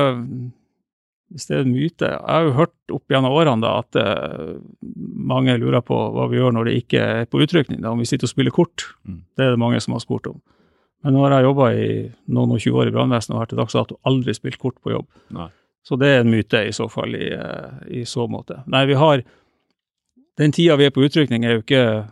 Hvis 1.30 1.46
det 1.46 1.56
er 1.56 1.60
en 1.62 1.74
myte 1.74 2.08
Jeg 2.08 2.26
har 2.26 2.46
jo 2.48 2.56
hørt 2.58 2.94
opp 2.94 3.14
gjennom 3.14 3.36
årene 3.38 3.62
da 3.62 3.74
at 3.84 3.98
eh, 4.02 4.56
mange 5.30 5.58
lurer 5.62 5.84
på 5.86 5.98
hva 6.16 6.26
vi 6.32 6.40
gjør 6.40 6.56
når 6.56 6.70
det 6.70 6.78
ikke 6.82 7.04
er 7.04 7.28
på 7.30 7.42
utrykning, 7.44 7.84
da, 7.84 7.92
om 7.94 8.02
vi 8.02 8.08
sitter 8.10 8.26
og 8.26 8.34
spiller 8.34 8.56
kort. 8.56 8.88
Mm. 9.06 9.22
Det 9.38 9.46
er 9.46 9.54
det 9.54 9.62
mange 9.62 9.82
som 9.84 9.94
har 9.94 10.02
spurt 10.04 10.30
om. 10.32 10.40
Men 11.06 11.16
nå 11.16 11.22
har 11.24 11.38
jeg 11.38 11.48
jobba 11.48 11.70
i 11.78 11.90
noen 12.34 12.56
og 12.56 12.60
20 12.60 12.82
år 12.82 12.90
i 12.90 12.96
brannvesenet 12.96 13.36
og 13.36 13.44
har 13.44 13.52
til 13.52 13.62
dags 13.62 13.78
dato 13.78 14.00
aldri 14.10 14.36
spilt 14.36 14.60
kort 14.60 14.80
på 14.84 14.94
jobb. 14.96 15.08
Nei. 15.36 15.48
Så 15.86 15.96
det 16.00 16.10
er 16.12 16.24
en 16.24 16.32
myte 16.32 16.64
i 16.68 16.74
så 16.76 16.90
fall, 16.92 17.16
i, 17.16 17.30
eh, 17.34 18.02
i 18.02 18.06
så 18.06 18.28
måte. 18.28 18.64
Nei, 18.68 18.86
vi 18.90 18.98
har 19.00 19.24
Den 20.40 20.54
tida 20.56 20.78
vi 20.80 20.86
er 20.88 20.94
på 20.96 21.04
utrykning, 21.04 21.44
er 21.44 21.58
jo 21.58 21.64
ikke 21.66 22.08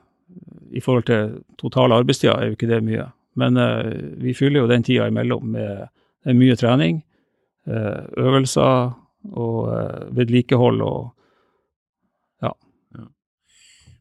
I 0.76 0.82
forhold 0.84 1.06
til 1.08 1.44
totale 1.56 1.96
arbeidstida 1.96 2.34
er 2.36 2.50
jo 2.50 2.58
ikke 2.58 2.68
det 2.68 2.82
mye. 2.84 3.06
Men 3.40 3.56
uh, 3.56 3.88
vi 4.20 4.34
fyller 4.34 4.60
jo 4.60 4.68
den 4.68 4.84
tida 4.84 5.08
imellom 5.08 5.46
med, 5.54 5.88
med 6.26 6.36
mye 6.36 6.56
trening, 6.60 7.04
uh, 7.70 8.04
øvelser 8.18 8.92
og 9.34 9.70
eh, 9.74 10.10
vedlikehold 10.18 10.84
og 10.86 11.14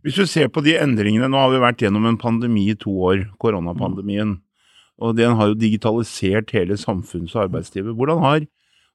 Hvis 0.06 0.20
du 0.20 0.26
ser 0.30 0.46
på 0.54 0.62
de 0.62 0.76
endringene, 0.78 1.26
nå 1.26 1.34
har 1.34 1.48
vi 1.50 1.58
vært 1.58 1.80
gjennom 1.82 2.04
en 2.06 2.18
pandemi 2.20 2.68
i 2.70 2.76
to 2.78 2.92
år, 3.08 3.24
koronapandemien, 3.42 4.36
og 5.02 5.16
den 5.18 5.34
har 5.34 5.50
jo 5.50 5.56
digitalisert 5.58 6.52
hele 6.54 6.76
samfunns- 6.78 7.34
og 7.34 7.48
arbeidslivet. 7.48 7.96
Hvordan 7.98 8.22
har 8.22 8.46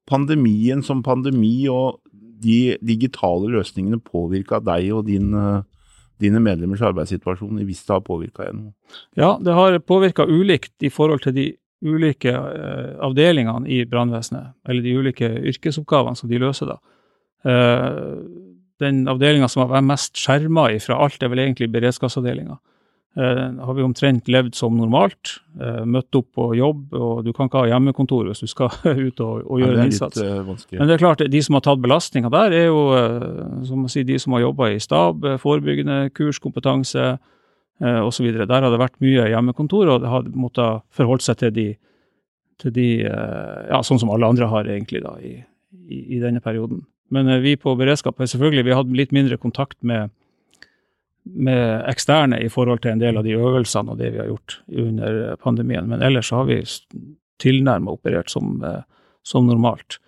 pandemien 0.07 0.79
som 0.79 1.03
pandemi 1.03 1.67
og 1.67 1.99
de 2.41 2.77
digitale 2.79 3.51
løsningene 3.51 3.99
påvirka 3.99 4.61
deg 4.63 4.87
og 4.95 5.09
din, 5.09 5.33
eh, 5.35 5.67
dine 6.23 6.39
medlemmers 6.39 6.81
arbeidssituasjon, 6.81 7.59
hvis 7.59 7.83
det 7.83 7.93
har 7.97 8.07
påvirka 8.07 8.47
deg 8.47 8.55
noe? 8.55 8.73
Ja, 9.19 9.37
det 9.37 9.51
har 9.51 9.77
påvirka 9.83 10.23
ulikt 10.23 10.79
i 10.79 10.89
forhold 10.89 11.27
til 11.27 11.35
de 11.35 11.47
ulike 11.81 12.31
eh, 12.31 12.95
avdelingene 13.03 13.69
i 13.69 13.83
brannvesenet, 13.89 14.55
eller 14.69 14.85
de 14.85 14.95
ulike 14.97 15.29
yrkesoppgavene 15.51 16.17
som 16.17 16.29
de 16.29 16.41
løser, 16.41 16.73
da. 16.73 16.79
Eh, 17.45 18.17
den 18.81 19.05
avdelinga 19.09 19.49
som 19.49 19.63
har 19.63 19.71
vært 19.75 19.89
mest 19.91 20.17
skjerma 20.17 20.67
fra 20.81 20.99
alt, 21.05 21.21
er 21.21 21.31
vel 21.31 21.43
egentlig 21.45 21.71
beredskapsavdelinga. 21.73 22.57
Eh, 23.17 23.39
har 23.65 23.73
vi 23.75 23.83
omtrent 23.83 24.29
levd 24.31 24.55
som 24.55 24.77
normalt, 24.79 25.35
eh, 25.59 25.81
møtt 25.83 26.15
opp 26.15 26.29
på 26.37 26.45
jobb, 26.55 26.93
og 26.95 27.25
du 27.25 27.33
kan 27.33 27.49
ikke 27.49 27.65
ha 27.65 27.73
hjemmekontor 27.73 28.29
hvis 28.29 28.39
du 28.45 28.47
skal 28.47 28.71
ut 29.07 29.19
og, 29.19 29.41
og 29.43 29.59
gjøre 29.59 29.75
det 29.75 29.81
en 29.83 29.91
innsats. 29.91 30.21
litt 30.21 30.31
eh. 30.31 30.77
Men 30.79 30.87
det 30.87 30.95
er 30.95 31.03
klart, 31.03 31.25
de 31.33 31.41
som 31.43 31.57
har 31.57 31.65
tatt 31.65 31.83
belastninga 31.83 32.31
der, 32.31 32.55
er 32.55 32.69
jo 32.69 32.85
eh, 32.95 33.67
som 33.67 33.83
å 33.83 33.91
si, 33.91 34.05
de 34.07 34.15
som 34.21 34.37
har 34.37 34.45
jobba 34.45 34.71
i 34.71 34.79
stab, 34.79 35.27
forebyggende 35.43 36.05
kurs, 36.15 36.39
kompetanse 36.39 37.17
eh, 37.79 38.01
osv. 38.01 38.27
Der 38.33 38.51
har 38.51 38.69
det 38.69 38.81
vært 38.81 38.99
mye 39.03 39.29
hjemmekontor, 39.31 39.95
og 39.95 40.03
det 40.03 40.11
har 40.11 40.27
måttet 40.35 40.85
forholde 40.95 41.25
seg 41.25 41.39
til 41.41 41.53
de, 41.55 41.67
til 42.61 42.75
de 42.75 42.87
eh, 43.07 43.59
ja, 43.71 43.81
sånn 43.85 44.01
som 44.01 44.11
alle 44.13 44.29
andre 44.29 44.49
har 44.51 44.69
egentlig 44.69 45.03
da, 45.05 45.15
i, 45.23 45.37
i, 45.87 46.01
i 46.17 46.21
denne 46.23 46.43
perioden. 46.43 46.85
Men 47.11 47.29
eh, 47.29 47.43
vi 47.43 47.57
på 47.59 47.75
beredskap 47.79 48.21
har 48.21 48.29
selvfølgelig 48.31 48.67
vi 48.67 48.77
hatt 48.77 48.93
litt 49.01 49.15
mindre 49.15 49.39
kontakt 49.41 49.79
med, 49.87 50.13
med 51.23 51.81
eksterne 51.91 52.39
i 52.41 52.51
forhold 52.51 52.83
til 52.83 52.95
en 52.95 53.03
del 53.03 53.19
av 53.19 53.27
de 53.27 53.35
øvelsene 53.37 53.93
og 53.93 53.99
det 54.01 54.13
vi 54.15 54.23
har 54.23 54.29
gjort 54.31 54.61
under 54.85 55.35
pandemien. 55.41 55.89
Men 55.89 56.05
ellers 56.05 56.31
har 56.35 56.47
vi 56.49 56.61
tilnærmet 57.41 57.97
operert 57.97 58.31
som, 58.31 58.59
eh, 58.63 58.81
som 59.27 59.49
normalt. 59.49 59.99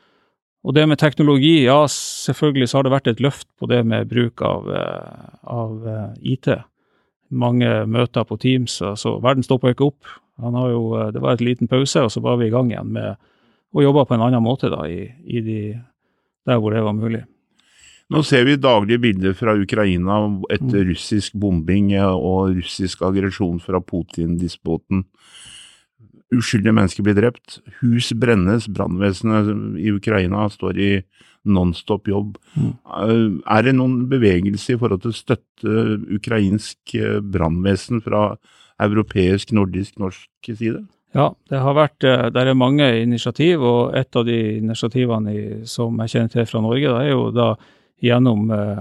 Og 0.64 0.72
det 0.78 0.86
med 0.88 1.02
teknologi, 1.02 1.66
ja, 1.66 1.82
selvfølgelig 1.92 2.70
så 2.72 2.78
har 2.78 2.86
det 2.86 2.94
vært 2.94 3.10
et 3.12 3.24
løft 3.24 3.50
på 3.60 3.68
det 3.68 3.82
med 3.84 4.08
bruk 4.08 4.40
av, 4.48 4.70
av 5.44 5.90
IT. 6.24 6.48
Mange 7.32 7.86
møter 7.90 8.26
på 8.28 8.38
Teams, 8.42 8.82
altså 8.82 9.16
verden 9.24 9.44
stopper 9.44 9.74
ikke 9.74 9.92
opp. 9.92 10.10
Han 10.42 10.56
har 10.58 10.70
jo, 10.74 10.82
eh, 11.00 11.12
det 11.14 11.22
var 11.22 11.34
et 11.38 11.46
liten 11.46 11.68
pause, 11.68 12.02
og 12.02 12.12
så 12.12 12.22
var 12.22 12.38
vi 12.38 12.48
i 12.48 12.54
gang 12.54 12.72
igjen 12.72 12.92
med 12.94 13.16
å 13.74 13.82
jobbe 13.82 14.06
på 14.06 14.18
en 14.18 14.26
annen 14.26 14.44
måte 14.44 14.70
da, 14.70 14.84
i, 14.90 15.08
i 15.26 15.42
de, 15.42 15.60
der 16.46 16.60
hvor 16.62 16.74
det 16.74 16.84
var 16.86 16.94
mulig. 16.94 17.24
Nå 18.14 18.22
ser 18.28 18.44
vi 18.46 18.60
daglige 18.60 19.00
bilder 19.02 19.34
fra 19.34 19.56
Ukraina 19.58 20.20
etter 20.52 20.84
Mm. 20.84 20.90
russisk 20.92 21.34
bombing 21.34 21.94
eh, 21.94 22.04
og 22.06 22.58
russisk 22.58 23.02
aggresjon 23.02 23.60
fra 23.64 23.80
Putin-dispoten. 23.82 25.06
Uskyldige 26.34 26.74
mennesker 26.74 27.04
blir 27.06 27.16
drept, 27.16 27.62
hus 27.82 28.12
brennes, 28.18 28.68
brannvesenet 28.68 29.78
i 29.78 29.92
Ukraina 29.94 30.50
står 30.50 30.78
i 30.78 30.92
nonstop 31.46 32.08
jobb. 32.08 32.38
Mm. 32.56 32.74
Eh, 32.88 33.56
Er 33.58 33.62
det 33.64 33.76
noen 33.76 34.08
bevegelse 34.10 34.74
i 34.74 34.78
forhold 34.80 35.02
til 35.04 35.12
å 35.12 35.18
støtte 35.18 35.78
ukrainsk 36.16 36.96
eh, 36.96 37.20
brannvesen 37.22 38.02
fra 38.06 38.36
europeisk, 38.80 39.52
nordisk, 39.52 39.98
norsk 40.00 40.30
side? 40.56 40.86
Ja, 41.14 41.28
det 41.50 41.60
har 41.62 41.76
vært, 41.78 42.00
det 42.02 42.34
der 42.34 42.48
er 42.50 42.56
mange 42.58 42.88
initiativ, 43.04 43.62
og 43.62 43.94
et 43.96 44.16
av 44.18 44.26
de 44.26 44.58
initiativene 44.58 45.34
i, 45.34 45.44
som 45.70 46.00
jeg 46.02 46.10
kjenner 46.16 46.32
til 46.34 46.46
fra 46.50 46.62
Norge, 46.62 46.90
det 46.90 47.04
er 47.06 47.12
jo 47.12 47.28
da 47.36 47.52
gjennom 48.02 48.50
eh, 48.52 48.80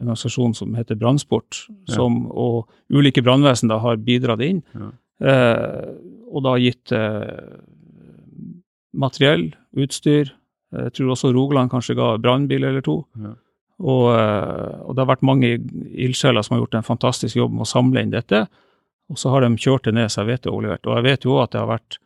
en 0.00 0.08
organisasjon 0.08 0.54
som 0.56 0.74
heter 0.74 0.96
Brannsport, 0.98 1.66
Ja. 1.86 1.94
som, 1.94 2.24
og 2.32 2.66
ulike 2.90 3.22
brannvesen 3.22 3.70
har 3.70 3.96
bidratt 3.96 4.40
inn, 4.42 4.62
Ja. 4.74 4.90
eh, 5.22 5.94
og 6.32 6.42
da 6.42 6.56
gitt 6.58 6.90
eh, 6.90 7.60
materiell, 8.92 9.52
utstyr. 9.76 10.32
Jeg 10.70 10.92
tror 10.94 11.14
også 11.14 11.32
Rogaland 11.34 11.70
kanskje 11.72 11.96
ga 11.98 12.12
brannbil 12.22 12.64
eller 12.64 12.84
to. 12.86 13.00
Ja. 13.18 13.34
Og, 13.80 14.06
eh, 14.12 14.80
og 14.84 14.94
det 14.94 15.02
har 15.02 15.08
vært 15.08 15.26
mange 15.26 15.54
ildsjeler 15.56 16.44
som 16.44 16.56
har 16.56 16.64
gjort 16.64 16.76
en 16.78 16.86
fantastisk 16.86 17.38
jobb 17.38 17.54
med 17.56 17.64
å 17.64 17.70
samle 17.70 18.04
inn 18.04 18.12
dette. 18.12 18.44
Og 19.10 19.18
så 19.18 19.32
har 19.32 19.42
de 19.42 19.56
kjørt 19.58 19.88
det 19.88 19.96
ned, 19.96 20.10
så 20.12 20.24
det 20.26 20.44
er 20.44 20.52
overlevert. 20.52 20.86
Og 20.86 20.98
jeg 20.98 21.06
vet 21.08 21.24
jo 21.26 21.38
at 21.42 21.54
det 21.54 21.62
har 21.62 21.72
vært 21.72 21.98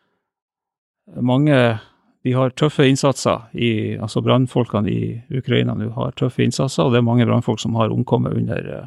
mange 1.20 1.80
De 2.24 2.32
har 2.32 2.54
tøffe 2.56 2.86
innsatser 2.88 3.50
i 3.52 3.98
Altså 4.00 4.22
brannfolkene 4.24 4.88
i 4.88 5.36
Ukraina 5.36 5.74
nå 5.76 5.90
har 5.92 6.14
tøffe 6.16 6.40
innsatser, 6.40 6.86
og 6.86 6.94
det 6.94 7.02
er 7.02 7.04
mange 7.04 7.26
brannfolk 7.28 7.60
som 7.60 7.74
har 7.76 7.92
omkommet 7.92 8.32
under, 8.32 8.64
eh, 8.64 8.86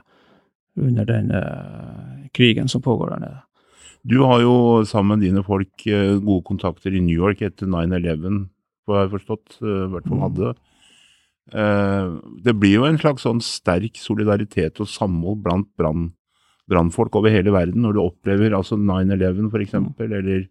under 0.82 1.06
den 1.06 1.30
uh, 1.30 2.26
krigen 2.34 2.68
som 2.68 2.82
pågår 2.82 3.10
der 3.10 3.20
nede. 3.20 3.42
Du 4.02 4.24
har 4.24 4.42
jo 4.42 4.84
sammen 4.86 5.20
med 5.20 5.28
dine 5.28 5.44
folk 5.44 5.86
eh, 5.86 6.18
gode 6.18 6.44
kontakter 6.48 6.96
i 6.96 7.02
New 7.04 7.14
York 7.14 7.42
etter 7.46 7.68
9-11, 7.68 8.48
hva 8.88 9.04
jeg 9.04 9.14
forstått, 9.20 9.58
eh, 9.62 9.86
i 9.86 9.92
hvert 9.94 10.08
fall 10.08 10.18
Mm. 10.18 10.26
hadde. 10.28 10.56
Eh, 11.54 12.20
Det 12.44 12.56
blir 12.60 12.74
jo 12.80 12.86
en 12.86 12.98
slags 12.98 13.24
sånn 13.24 13.42
sterk 13.42 13.96
solidaritet 13.96 14.80
og 14.82 14.88
samhold 14.88 15.44
blant 15.44 15.68
brann- 15.78 16.12
brannfolk 16.68 17.16
over 17.16 17.30
hele 17.32 17.52
verden 17.52 17.82
når 17.82 17.94
du 17.94 18.00
opplever 18.04 18.52
altså 18.52 18.76
9-11 18.78 19.50
for 19.52 19.60
eksempel, 19.60 20.12
eller 20.12 20.48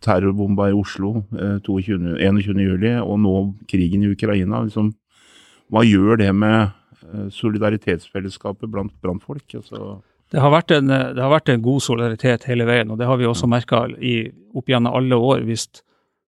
terrorbomba 0.00 0.68
i 0.70 0.76
Oslo 0.78 1.24
eh, 1.36 1.58
22, 1.60 2.16
21. 2.20 2.60
juli, 2.62 2.94
og 3.02 3.18
nå 3.18 3.34
krigen 3.66 4.04
i 4.04 4.12
Ukraina. 4.14 4.62
Liksom, 4.64 4.94
hva 5.70 5.82
gjør 5.84 6.18
det 6.18 6.34
med 6.34 6.72
eh, 7.12 7.28
solidaritetsfellesskapet 7.28 8.70
blant 8.70 8.92
brannfolk? 9.02 9.44
Altså, 9.54 10.00
Det 10.30 10.40
har, 10.40 10.62
en, 10.76 10.86
det 10.88 11.18
har 11.22 11.30
vært 11.32 11.48
en 11.48 11.62
god 11.62 11.80
solidaritet 11.80 12.44
hele 12.44 12.64
veien, 12.68 12.90
og 12.90 12.98
det 12.98 13.06
har 13.06 13.16
vi 13.16 13.24
også 13.24 13.48
merka 13.48 13.84
opp 14.54 14.66
gjennom 14.68 14.94
alle 14.94 15.16
år. 15.16 15.44
Hvis 15.44 15.66
eh, 15.74 15.82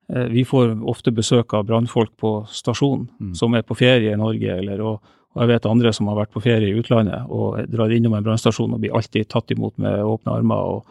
vi 0.07 0.43
får 0.45 0.75
ofte 0.85 1.13
besøk 1.17 1.55
av 1.57 1.65
brannfolk 1.65 2.11
på 2.21 2.31
stasjonen 2.53 3.07
Mm. 3.21 3.35
som 3.35 3.55
er 3.55 3.63
på 3.63 3.77
ferie 3.79 4.13
i 4.13 4.19
Norge, 4.21 4.59
eller, 4.59 4.83
og, 4.85 5.01
og 5.33 5.43
jeg 5.43 5.49
vet 5.49 5.67
andre 5.67 5.93
som 5.93 6.11
har 6.11 6.19
vært 6.19 6.33
på 6.35 6.43
ferie 6.45 6.69
i 6.69 6.77
utlandet 6.77 7.25
og 7.33 7.65
drar 7.73 7.91
innom 7.91 8.13
en 8.15 8.27
brannstasjon 8.27 8.75
og 8.75 8.83
blir 8.83 8.93
alltid 8.93 9.31
tatt 9.33 9.51
imot 9.51 9.79
med 9.79 10.03
åpne 10.05 10.35
armer. 10.37 10.57
Og, 10.57 10.85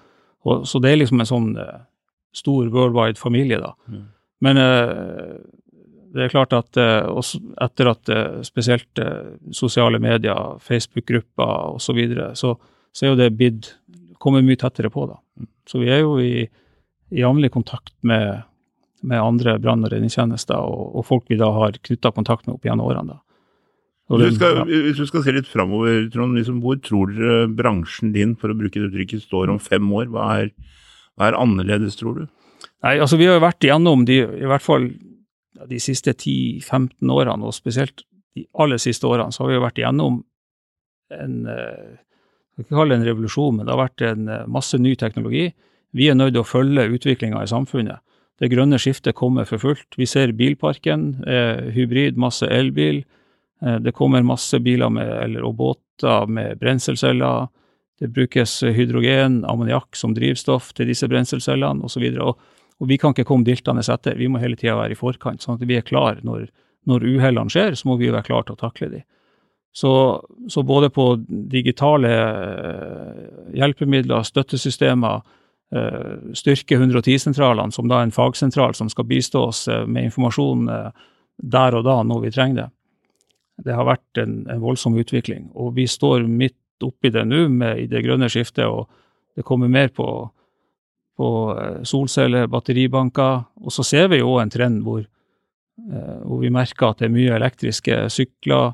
og, 0.44 0.66
så 0.66 0.82
det 0.82 0.92
er 0.92 0.98
liksom 0.98 1.22
en 1.22 1.30
sånn 1.30 1.52
uh, 1.62 1.86
stor 2.34 2.74
worldwide 2.74 3.22
familie, 3.22 3.62
da. 3.62 3.76
Mm. 3.88 4.04
Men 4.42 4.58
uh, 4.58 5.38
det 6.14 6.26
er 6.26 6.34
klart 6.34 6.54
at 6.58 6.78
uh, 6.78 7.06
også 7.14 7.40
etter 7.62 7.90
at 7.90 8.10
eh, 8.14 8.42
spesielt 8.46 9.00
eh, 9.02 9.32
sosiale 9.52 9.98
medier, 10.02 10.60
Facebook-grupper 10.62 11.74
osv., 11.74 11.86
så, 11.86 11.96
videre, 11.98 12.28
så 12.38 12.58
så 12.94 13.06
er 13.06 13.14
jo 13.14 13.18
det 13.18 13.34
blitt 13.38 13.72
kommet 14.22 14.46
mye 14.46 14.60
tettere 14.62 14.92
på. 14.94 15.08
da. 15.10 15.18
Så 15.66 15.82
vi 15.82 15.90
er 15.90 16.04
jo 16.04 16.20
i, 16.22 16.46
i 17.10 17.22
jevnlig 17.24 17.50
kontakt 17.56 17.96
med, 18.06 18.44
med 19.04 19.22
andre 19.22 19.58
brann- 19.62 19.84
og 19.86 19.94
redningstjenester 19.94 20.58
og, 20.58 20.96
og 20.98 21.06
folk 21.08 21.30
vi 21.32 21.40
da 21.40 21.50
har 21.54 21.78
knytta 21.80 22.14
kontakt 22.16 22.48
med 22.48 22.56
opp 22.56 22.68
gjennom 22.68 22.90
årene. 22.90 23.18
hvis, 24.14 24.36
du 24.36 24.40
skal, 24.40 24.62
ja. 24.62 24.66
hvis 24.88 25.02
du 25.02 25.08
skal 25.10 25.26
se 25.26 25.36
litt 25.36 25.50
framover, 25.50 26.08
Trond, 26.14 26.38
liksom, 26.40 26.62
hvor 26.64 26.80
tror 26.84 27.12
dere 27.12 27.50
bransjen 27.52 28.14
din, 28.16 28.38
for 28.40 28.54
å 28.54 28.58
bruke 28.58 28.80
det 28.80 28.92
uttrykket, 28.92 29.26
står 29.28 29.52
om 29.54 29.60
fem 29.64 29.92
år? 29.92 30.08
Hva 30.14 30.30
er, 30.40 30.54
hva 31.18 31.30
er 31.30 31.40
annerledes, 31.40 32.00
tror 32.00 32.22
du? 32.22 32.24
Nei, 32.84 32.98
altså 32.98 33.20
Vi 33.20 33.28
har 33.28 33.38
jo 33.38 33.44
vært 33.44 33.66
igjennom 33.66 34.06
de, 34.08 34.22
i 34.24 34.48
hvert 34.50 34.64
fall 34.64 34.90
de 35.70 35.80
siste 35.82 36.14
10-15 36.16 37.12
årene, 37.14 37.48
og 37.48 37.56
spesielt 37.56 38.06
de 38.36 38.46
aller 38.60 38.82
siste 38.82 39.08
årene, 39.08 39.32
så 39.32 39.44
har 39.44 39.52
vi 39.52 39.58
jo 39.60 39.66
vært 39.66 39.82
igjennom 39.82 40.24
en 41.14 41.36
eh, 41.50 42.00
Jeg 42.54 42.62
skal 42.62 42.66
ikke 42.68 42.78
kalle 42.78 42.94
det 42.94 43.00
en 43.00 43.08
revolusjon, 43.08 43.56
men 43.58 43.66
det 43.66 43.74
har 43.74 43.82
vært 43.82 44.02
en 44.06 44.28
eh, 44.30 44.50
masse 44.50 44.78
ny 44.78 44.96
teknologi. 45.00 45.48
Vi 45.94 46.10
er 46.10 46.18
nødt 46.18 46.36
til 46.36 46.44
å 46.44 46.48
følge 46.48 46.86
utviklinga 46.96 47.42
i 47.42 47.50
samfunnet. 47.50 48.02
Det 48.42 48.50
grønne 48.52 48.80
skiftet 48.82 49.16
kommer 49.16 49.46
for 49.46 49.62
fullt. 49.62 49.98
Vi 49.98 50.08
ser 50.10 50.34
bilparken, 50.38 51.24
eh, 51.28 51.70
hybrid, 51.76 52.18
masse 52.18 52.48
elbil. 52.50 53.04
Eh, 53.62 53.80
det 53.80 53.94
kommer 53.94 54.24
masse 54.26 54.60
biler 54.60 54.90
med, 54.90 55.10
eller, 55.24 55.44
og 55.44 55.56
båter 55.56 56.28
med 56.28 56.60
brenselceller. 56.60 57.48
Det 58.00 58.10
brukes 58.10 58.64
hydrogen, 58.64 59.44
ammoniakk 59.46 59.96
som 59.96 60.14
drivstoff 60.14 60.74
til 60.74 60.90
disse 60.90 61.08
brenselcellene 61.08 61.86
osv. 61.86 62.04
Og, 62.20 62.40
og 62.82 62.90
vi 62.90 62.98
kan 62.98 63.14
ikke 63.14 63.28
komme 63.30 63.46
diltende 63.46 63.86
etter. 63.86 64.18
Vi 64.18 64.28
må 64.28 64.42
hele 64.42 64.58
tida 64.60 64.76
være 64.76 64.98
i 64.98 65.00
forkant, 65.00 65.42
sånn 65.42 65.60
at 65.60 65.68
vi 65.70 65.78
er 65.78 65.86
klar 65.86 66.20
når, 66.26 66.48
når 66.90 67.06
uhellene 67.14 67.54
skjer, 67.54 67.78
så 67.78 67.88
må 67.88 68.00
vi 68.02 68.12
være 68.12 68.28
klare 68.28 68.50
til 68.50 68.58
å 68.58 68.64
takle 68.66 68.90
de. 68.90 69.04
Så, 69.74 69.94
så 70.50 70.62
både 70.64 70.90
på 70.94 71.16
digitale 71.30 72.10
eh, 72.14 73.24
hjelpemidler, 73.58 74.26
støttesystemer, 74.28 75.24
styrke 76.38 76.78
110-sentralene, 76.78 77.74
som 77.74 77.90
da 77.90 78.00
er 78.00 78.08
en 78.08 78.16
fagsentral 78.16 78.76
som 78.78 78.90
skal 78.92 79.08
bistå 79.10 79.48
oss 79.50 79.68
eh, 79.68 79.86
med 79.88 80.10
informasjon 80.10 80.68
eh, 80.70 81.06
der 81.38 81.78
og 81.78 81.86
da 81.88 82.02
når 82.06 82.26
vi 82.26 82.34
trenger 82.36 82.62
det. 82.62 82.70
Det 83.66 83.78
har 83.78 83.88
vært 83.88 84.22
en, 84.22 84.44
en 84.50 84.62
voldsom 84.62 84.98
utvikling, 84.98 85.50
og 85.54 85.76
vi 85.78 85.88
står 85.90 86.26
midt 86.28 86.58
oppi 86.84 87.12
det 87.14 87.24
nå 87.30 87.46
i 87.78 87.88
det 87.90 88.04
grønne 88.06 88.30
skiftet, 88.32 88.66
og 88.66 88.90
det 89.38 89.46
kommer 89.48 89.72
mer 89.72 89.90
på, 89.94 90.08
på 91.18 91.30
eh, 91.58 91.82
solceller, 91.88 92.50
batteribanker, 92.52 93.44
og 93.64 93.74
så 93.74 93.86
ser 93.88 94.10
vi 94.14 94.22
jo 94.22 94.38
en 94.42 94.54
trend 94.54 94.84
hvor, 94.86 95.02
eh, 95.02 96.20
hvor 96.22 96.42
vi 96.44 96.54
merker 96.54 96.92
at 96.92 97.02
det 97.02 97.10
er 97.10 97.16
mye 97.18 97.36
elektriske 97.38 98.04
sykler, 98.14 98.74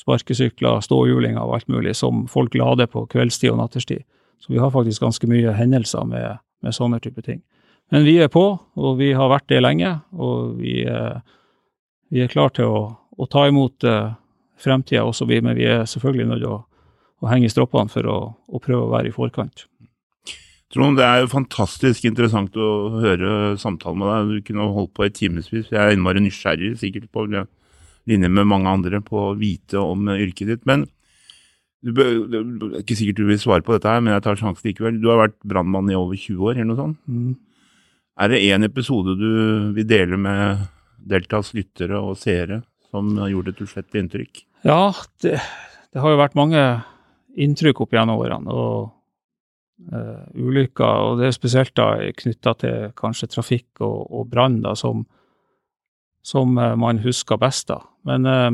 sparkesykler, 0.00 0.80
ståhjulinger 0.82 1.42
og 1.44 1.58
alt 1.58 1.68
mulig 1.70 1.94
som 1.96 2.24
folk 2.30 2.54
lader 2.56 2.88
på 2.90 3.04
kveldstid 3.12 3.52
og 3.52 3.60
natterstid. 3.60 4.06
Så 4.42 4.52
vi 4.52 4.58
har 4.58 4.72
faktisk 4.74 5.04
ganske 5.04 5.28
mye 5.30 5.54
hendelser 5.54 6.06
med, 6.08 6.42
med 6.62 6.74
sånne 6.74 6.98
type 7.02 7.22
ting. 7.22 7.40
Men 7.92 8.06
vi 8.08 8.16
er 8.24 8.30
på, 8.32 8.42
og 8.58 8.98
vi 8.98 9.12
har 9.14 9.30
vært 9.30 9.50
det 9.52 9.60
lenge, 9.62 9.92
og 10.16 10.56
vi, 10.58 10.80
eh, 10.88 11.18
vi 12.10 12.24
er 12.24 12.30
klar 12.32 12.50
til 12.56 12.70
å, 12.70 12.82
å 12.92 13.28
ta 13.30 13.46
imot 13.50 13.86
eh, 13.86 14.14
fremtida 14.62 15.04
også, 15.06 15.28
vi, 15.30 15.42
men 15.44 15.58
vi 15.58 15.68
er 15.68 15.84
selvfølgelig 15.88 16.30
nødt 16.30 16.42
til 16.42 16.54
å, 16.54 16.62
å 17.22 17.30
henge 17.30 17.46
i 17.46 17.52
stroppene 17.52 17.92
for 17.92 18.08
å, 18.08 18.16
å 18.32 18.62
prøve 18.62 18.86
å 18.86 18.94
være 18.94 19.12
i 19.12 19.14
forkant. 19.14 19.66
Trond, 20.72 20.96
det 20.96 21.04
er 21.04 21.20
jo 21.20 21.28
fantastisk 21.34 22.06
interessant 22.08 22.56
å 22.56 22.70
høre 23.02 23.58
samtalen 23.60 24.00
med 24.00 24.08
deg. 24.08 24.30
Du 24.30 24.46
kunne 24.48 24.70
holdt 24.72 24.94
på 24.96 25.04
i 25.04 25.12
timevis. 25.12 25.50
Jeg 25.52 25.76
er 25.76 25.92
innmari 25.92 26.22
nysgjerrig, 26.24 26.78
sikkert 26.80 27.10
på 27.12 27.26
linje 27.28 28.30
med 28.32 28.48
mange 28.48 28.72
andre, 28.72 29.02
på 29.04 29.18
å 29.20 29.34
vite 29.36 29.76
om 29.76 30.08
yrket 30.14 30.48
ditt. 30.48 30.62
Men 30.68 30.86
du 31.82 31.90
bør, 31.96 32.10
det 32.30 32.40
er 32.40 32.82
ikke 32.82 32.96
sikkert 32.98 33.18
du 33.18 33.24
vil 33.26 33.40
svare 33.42 33.64
på 33.66 33.74
dette 33.74 33.90
her, 33.90 34.02
men 34.04 34.14
jeg 34.14 34.22
tar 34.22 34.38
sjansen 34.38 34.68
likevel. 34.68 35.00
Du 35.02 35.08
har 35.10 35.24
vært 35.24 35.38
brannmann 35.48 35.90
i 35.90 35.98
over 35.98 36.14
20 36.14 36.46
år, 36.46 36.54
eller 36.54 36.70
noe 36.70 36.78
sånt. 36.78 37.00
Mm. 37.10 37.32
Er 38.22 38.30
det 38.30 38.42
én 38.44 38.66
episode 38.66 39.16
du 39.18 39.32
vil 39.74 39.88
dele 39.88 40.18
med 40.20 40.66
Deltas 41.10 41.50
lyttere 41.56 41.98
og 41.98 42.18
seere 42.20 42.60
som 42.92 43.14
har 43.18 43.32
gjort 43.32 43.50
et 43.50 43.62
uslettelig 43.64 44.04
inntrykk? 44.04 44.42
Ja, 44.68 44.92
det, 45.24 45.38
det 45.90 46.02
har 46.04 46.12
jo 46.12 46.20
vært 46.20 46.38
mange 46.38 46.60
inntrykk 47.40 47.82
opp 47.82 47.96
gjennom 47.96 48.20
årene. 48.20 48.52
og 48.52 48.92
uh, 49.90 50.22
ulykker, 50.36 50.84
og 51.08 51.18
det 51.18 51.30
er 51.30 51.36
spesielt 51.36 51.74
da 51.78 51.94
knytta 52.18 52.54
til 52.60 52.92
kanskje 52.98 53.30
trafikk 53.32 53.82
og, 53.82 54.06
og 54.12 54.28
brann, 54.30 54.60
da, 54.62 54.76
som, 54.78 55.06
som 56.22 56.54
uh, 56.60 56.74
man 56.78 57.02
husker 57.02 57.40
best. 57.40 57.68
da. 57.72 57.80
Men 58.06 58.26
eh, 58.26 58.50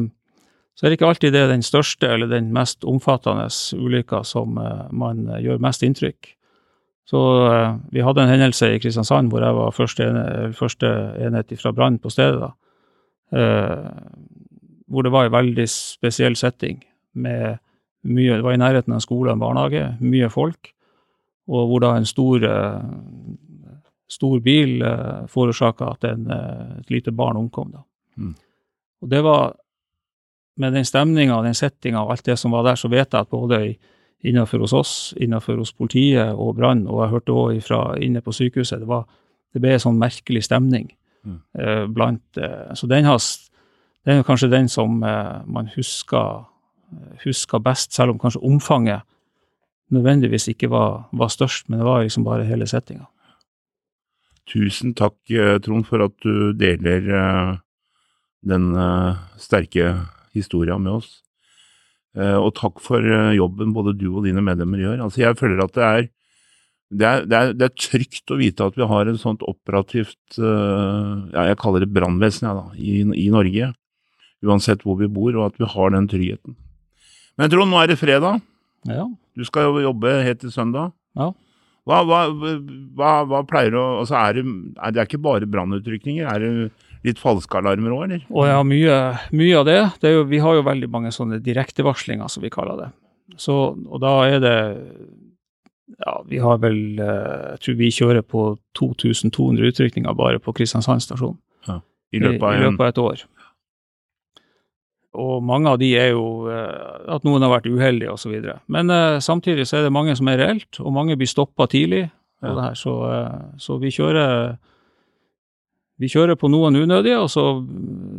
så 0.79 0.87
er 0.87 0.93
det 0.93 1.01
ikke 1.01 1.09
alltid 1.11 1.33
det 1.35 1.41
er 1.43 1.49
den 1.51 1.65
største 1.67 2.07
eller 2.07 2.31
den 2.31 2.53
mest 2.55 2.85
omfattende 2.87 3.49
ulykka 3.75 4.21
som 4.23 4.61
eh, 4.63 4.85
man 4.95 5.25
eh, 5.27 5.41
gjør 5.43 5.59
mest 5.65 5.83
inntrykk. 5.83 6.29
Så 7.09 7.23
eh, 7.49 7.73
vi 7.91 8.05
hadde 8.07 8.23
en 8.23 8.31
hendelse 8.31 8.69
i 8.71 8.79
Kristiansand 8.79 9.33
hvor 9.33 9.43
jeg 9.43 9.57
var 9.59 9.75
første, 9.75 10.07
enhet, 10.07 10.55
første 10.55 10.93
enhet 11.27 11.51
fra 11.59 11.75
brann 11.75 11.99
på 11.99 12.15
stedet. 12.15 12.53
Eh, 13.35 13.91
hvor 14.87 15.03
det 15.03 15.13
var 15.17 15.27
en 15.27 15.35
veldig 15.35 15.67
spesiell 15.73 16.39
setting 16.39 16.79
med 17.19 17.59
mye 18.09 18.37
Det 18.39 18.45
var 18.47 18.55
i 18.55 18.63
nærheten 18.63 18.93
av 18.95 19.01
en 19.01 19.03
skole 19.03 19.33
og 19.33 19.35
en 19.35 19.41
barnehage, 19.43 19.85
mye 19.99 20.29
folk, 20.31 20.71
og 21.51 21.65
hvor 21.69 21.83
da 21.83 21.97
en 21.99 22.07
stor, 22.07 22.45
eh, 22.47 23.73
stor 24.09 24.39
bil 24.41 24.85
eh, 24.87 25.27
forårsaka 25.27 25.91
at 25.91 26.07
en, 26.07 26.31
et 26.79 26.93
lite 26.95 27.11
barn 27.11 27.37
omkom. 27.37 27.73
da. 27.75 27.83
Mm. 28.17 28.37
Og 29.03 29.11
det 29.11 29.25
var 29.27 29.57
Med 30.59 30.75
den 30.75 30.85
stemninga 30.85 31.37
og 31.39 31.47
den 31.47 31.55
settinga 31.55 32.03
og 32.03 32.17
alt 32.17 32.27
det 32.27 32.39
som 32.39 32.55
var 32.55 32.67
der, 32.67 32.79
så 32.79 32.91
vet 32.91 33.13
jeg 33.13 33.21
at 33.21 33.31
både 33.31 33.61
innenfor 34.27 34.65
hos 34.65 34.75
oss, 34.75 34.93
innenfor 35.17 35.61
hos 35.61 35.73
politiet 35.73 36.35
og 36.35 36.57
brann, 36.59 36.87
og 36.91 37.05
jeg 37.05 37.13
hørte 37.13 37.37
òg 37.37 37.61
fra 37.63 37.83
inne 38.03 38.23
på 38.25 38.35
sykehuset, 38.35 38.81
det, 38.83 38.89
var, 38.91 39.05
det 39.55 39.63
ble 39.63 39.77
en 39.77 39.85
sånn 39.89 40.01
merkelig 40.01 40.47
stemning 40.49 40.91
Mm. 41.27 41.41
eh, 41.59 41.87
blant 41.87 42.37
eh, 42.39 42.75
Så 42.75 42.87
den 42.87 43.05
har 43.05 43.19
det 44.07 44.15
er 44.15 44.23
kanskje 44.23 44.49
den 44.49 44.69
som 44.69 45.03
eh, 45.03 45.43
man 45.45 45.69
husker, 45.75 46.47
husker 47.25 47.59
best, 47.59 47.93
selv 47.93 48.15
om 48.15 48.19
kanskje 48.19 48.41
omfanget 48.41 49.03
nødvendigvis 49.91 50.49
ikke 50.49 50.71
var, 50.71 51.09
var 51.13 51.29
størst, 51.29 51.69
men 51.69 51.81
det 51.81 51.87
var 51.87 52.03
liksom 52.03 52.25
bare 52.25 52.47
hele 52.49 52.67
settinga. 52.67 53.09
Tusen 54.49 54.95
takk, 54.95 55.17
eh, 55.31 55.59
Trond, 55.61 55.85
for 55.85 56.07
at 56.07 56.17
du 56.25 56.53
deler 56.57 57.11
eh, 57.21 57.59
den 58.49 58.71
eh, 58.77 59.19
sterke 59.37 59.91
historia 60.39 60.79
med 60.81 60.99
oss. 61.01 61.09
Eh, 62.19 62.37
Og 62.39 62.55
takk 62.59 62.81
for 62.83 63.03
eh, 63.05 63.35
jobben 63.39 63.75
både 63.77 63.97
du 63.99 64.09
og 64.15 64.25
dine 64.27 64.43
medlemmer 64.45 64.81
gjør. 64.83 65.03
Altså, 65.07 65.23
jeg 65.23 65.37
føler 65.39 65.65
at 65.65 65.75
det 65.77 65.85
er, 65.89 66.09
det 66.89 67.09
er, 67.09 67.27
det 67.29 67.39
er, 67.39 67.51
det 67.59 67.67
er 67.69 67.75
trygt 67.77 68.33
å 68.33 68.39
vite 68.41 68.65
at 68.65 68.79
vi 68.79 68.87
har 68.89 69.11
et 69.11 69.21
sånt 69.21 69.43
operativt 69.45 70.39
eh, 70.41 71.11
ja, 71.35 71.49
Jeg 71.51 71.59
kaller 71.61 71.85
det 71.85 71.93
brannvesen 71.93 72.49
ja, 72.49 72.65
i, 72.81 73.03
i 73.05 73.29
Norge, 73.35 73.73
uansett 74.47 74.87
hvor 74.87 74.97
vi 75.01 75.11
bor, 75.11 75.35
og 75.37 75.51
at 75.51 75.61
vi 75.61 75.69
har 75.69 75.93
den 75.93 76.09
tryggheten. 76.09 76.57
Men 77.39 77.53
Trond, 77.53 77.71
nå 77.71 77.83
er 77.83 77.93
det 77.93 77.99
fredag. 78.01 78.41
Ja. 78.89 79.05
Du 79.39 79.45
skal 79.47 79.69
jo 79.69 79.85
jobbe 79.85 80.17
helt 80.25 80.41
til 80.43 80.51
søndag. 80.55 80.95
Ja. 81.19 81.29
Hva, 81.89 82.03
hva, 82.05 82.19
hva, 82.99 83.13
hva 83.25 83.39
pleier 83.49 83.77
å 83.79 83.85
Altså, 84.03 84.17
er 84.19 84.37
det, 84.37 84.43
er 84.77 84.93
det 84.95 85.05
ikke 85.07 85.21
bare 85.25 85.49
brannutrykninger? 85.49 86.27
Er 86.29 86.43
det 86.43 86.51
litt 87.09 87.21
falske 87.23 87.59
alarmer 87.61 87.95
òg, 87.95 88.03
eller? 88.07 88.25
Og 88.31 88.49
ja, 88.49 88.59
mye, 88.67 88.99
mye 89.37 89.61
av 89.61 89.69
det, 89.69 89.81
det 90.03 90.15
jo, 90.15 90.25
Vi 90.31 90.41
har 90.45 90.59
jo 90.59 90.67
veldig 90.67 90.91
mange 90.93 91.13
sånne 91.15 91.41
direktevarslinger, 91.45 92.31
som 92.33 92.45
vi 92.45 92.53
kaller 92.53 92.85
det. 92.85 92.91
Så, 93.39 93.55
og 93.75 94.03
da 94.03 94.15
er 94.29 94.43
det 94.43 94.59
Ja, 95.99 96.15
vi 96.29 96.39
har 96.41 96.61
vel 96.63 97.01
eh, 97.01 97.51
Jeg 97.53 97.61
tror 97.65 97.77
vi 97.79 97.91
kjører 97.93 98.25
på 98.25 98.45
2200 98.79 99.73
utrykninger 99.73 100.17
bare 100.17 100.41
på 100.41 100.55
Kristiansand 100.57 101.05
stasjon 101.05 101.37
I 101.69 102.23
løpet 102.23 102.43
av 102.43 102.55
i, 102.57 102.63
løpet 102.63 102.81
av 102.81 102.89
et 102.89 103.03
år. 103.03 103.25
Og 105.19 105.43
mange 105.45 105.71
av 105.73 105.81
de 105.81 105.89
er 105.99 106.13
jo 106.13 106.49
eh, 106.53 107.09
at 107.11 107.25
noen 107.27 107.45
har 107.45 107.53
vært 107.53 107.69
uheldige 107.69 108.13
osv. 108.15 108.37
Men 108.71 108.93
uh, 108.93 109.19
samtidig 109.25 109.67
så 109.69 109.79
er 109.79 109.87
det 109.87 109.93
mange 109.93 110.15
som 110.17 110.29
er 110.31 110.39
reelt, 110.41 110.79
og 110.81 110.95
mange 110.95 111.17
blir 111.19 111.29
stoppa 111.29 111.67
tidlig. 111.71 112.07
Ja. 112.39 112.53
det 112.55 112.65
her. 112.69 112.75
Så, 112.79 112.93
uh, 113.03 113.57
så 113.59 113.81
vi 113.83 113.91
kjører 113.91 114.57
vi 115.99 116.11
kjører 116.11 116.39
på 116.39 116.51
noen 116.51 116.79
unødige, 116.79 117.19
og 117.19 117.31
så, 117.33 117.45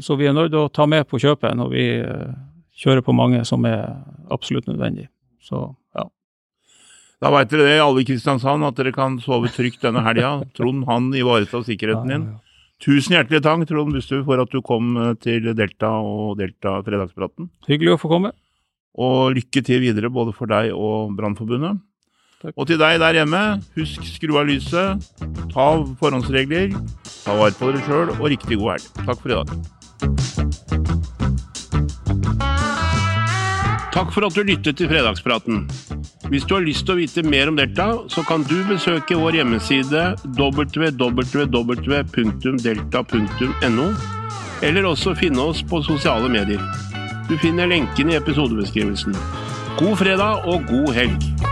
så 0.04 0.18
vi 0.20 0.28
er 0.28 0.36
nødt 0.36 0.52
til 0.52 0.65
å 0.65 0.72
ta 0.74 0.88
med 0.89 1.08
på 1.08 1.20
kjøpet 1.22 1.56
når 1.56 1.70
vi 1.72 1.86
eh, 2.04 2.34
kjører 2.80 3.04
på 3.06 3.15
mange 3.15 3.42
som 3.48 3.63
er 3.68 3.86
absolutt 4.32 4.68
nødvendig. 4.68 5.08
Så 5.44 5.63
ja. 5.96 6.06
Da 7.24 7.32
veit 7.34 7.52
dere 7.52 7.70
det, 7.70 7.80
alle 7.84 8.04
i 8.04 8.08
Kristiansand, 8.08 8.68
at 8.68 8.78
dere 8.80 8.94
kan 8.96 9.18
sove 9.24 9.52
trygt 9.56 9.84
denne 9.86 10.04
helga. 10.04 10.38
Trond 10.60 10.86
han 10.92 11.12
ivaretar 11.15 11.63
sikkerheten 11.68 12.12
din. 12.12 12.30
Tusen 12.84 13.15
hjertelig 13.15 13.42
takk, 13.44 13.65
Trond 13.68 13.96
Bustu, 13.96 14.22
for 14.28 14.39
at 14.44 14.52
du 14.52 14.62
kom 14.63 14.94
eh, 15.00 15.15
til 15.24 15.52
Delta 15.56 15.96
og 16.04 16.38
Delta 16.39 16.80
fredagspraten. 16.84 17.52
Hyggelig 17.72 17.96
å 17.96 18.02
få 18.04 18.12
komme. 18.12 18.36
Og 19.00 19.38
lykke 19.38 19.63
til 19.63 19.84
videre 19.84 20.12
både 20.12 20.36
for 20.36 20.52
deg 20.52 20.74
og 20.76 21.15
Brannforbundet. 21.15 21.80
Og 22.56 22.63
til 22.70 22.80
deg 22.80 23.02
der 23.02 23.18
hjemme, 23.20 23.42
husk 23.76 24.06
skru 24.08 24.38
av 24.39 24.48
lyset, 24.48 25.04
ta 25.52 25.65
forhåndsregler, 26.00 26.72
ta 27.30 27.36
vare 27.38 27.54
på 27.54 27.68
dere 27.70 27.84
sjøl, 27.86 28.10
og 28.18 28.26
riktig 28.32 28.58
god 28.58 28.70
helg. 28.74 28.86
Takk 29.06 29.20
for 29.22 29.30
i 29.30 29.34
dag. 29.38 29.48
Takk 33.94 34.10
for 34.15 34.22
at 34.26 34.36
du 34.38 34.42
lyttet 34.48 34.76
til 34.80 34.88
Fredagspraten. 34.89 35.58
Hvis 36.30 36.46
du 36.48 36.52
har 36.56 36.63
lyst 36.65 36.86
til 36.86 36.94
å 36.96 37.00
vite 37.00 37.22
mer 37.26 37.50
om 37.52 37.58
Delta, 37.58 37.88
så 38.10 38.22
kan 38.26 38.42
du 38.48 38.63
besøke 38.70 39.18
vår 39.18 39.34
hjemmeside 39.42 40.02
www.delta.no, 40.38 40.78
eller 44.70 44.84
også 44.89 45.15
finne 45.18 45.42
oss 45.42 45.63
på 45.65 45.84
sosiale 45.86 46.30
medier. 46.32 46.62
Du 47.30 47.38
finner 47.42 47.65
lenken 47.70 48.10
i 48.10 48.18
episodebeskrivelsen. 48.18 49.13
God 49.80 49.96
fredag 50.02 50.34
og 50.50 50.58
god 50.70 50.89
helg! 50.98 51.48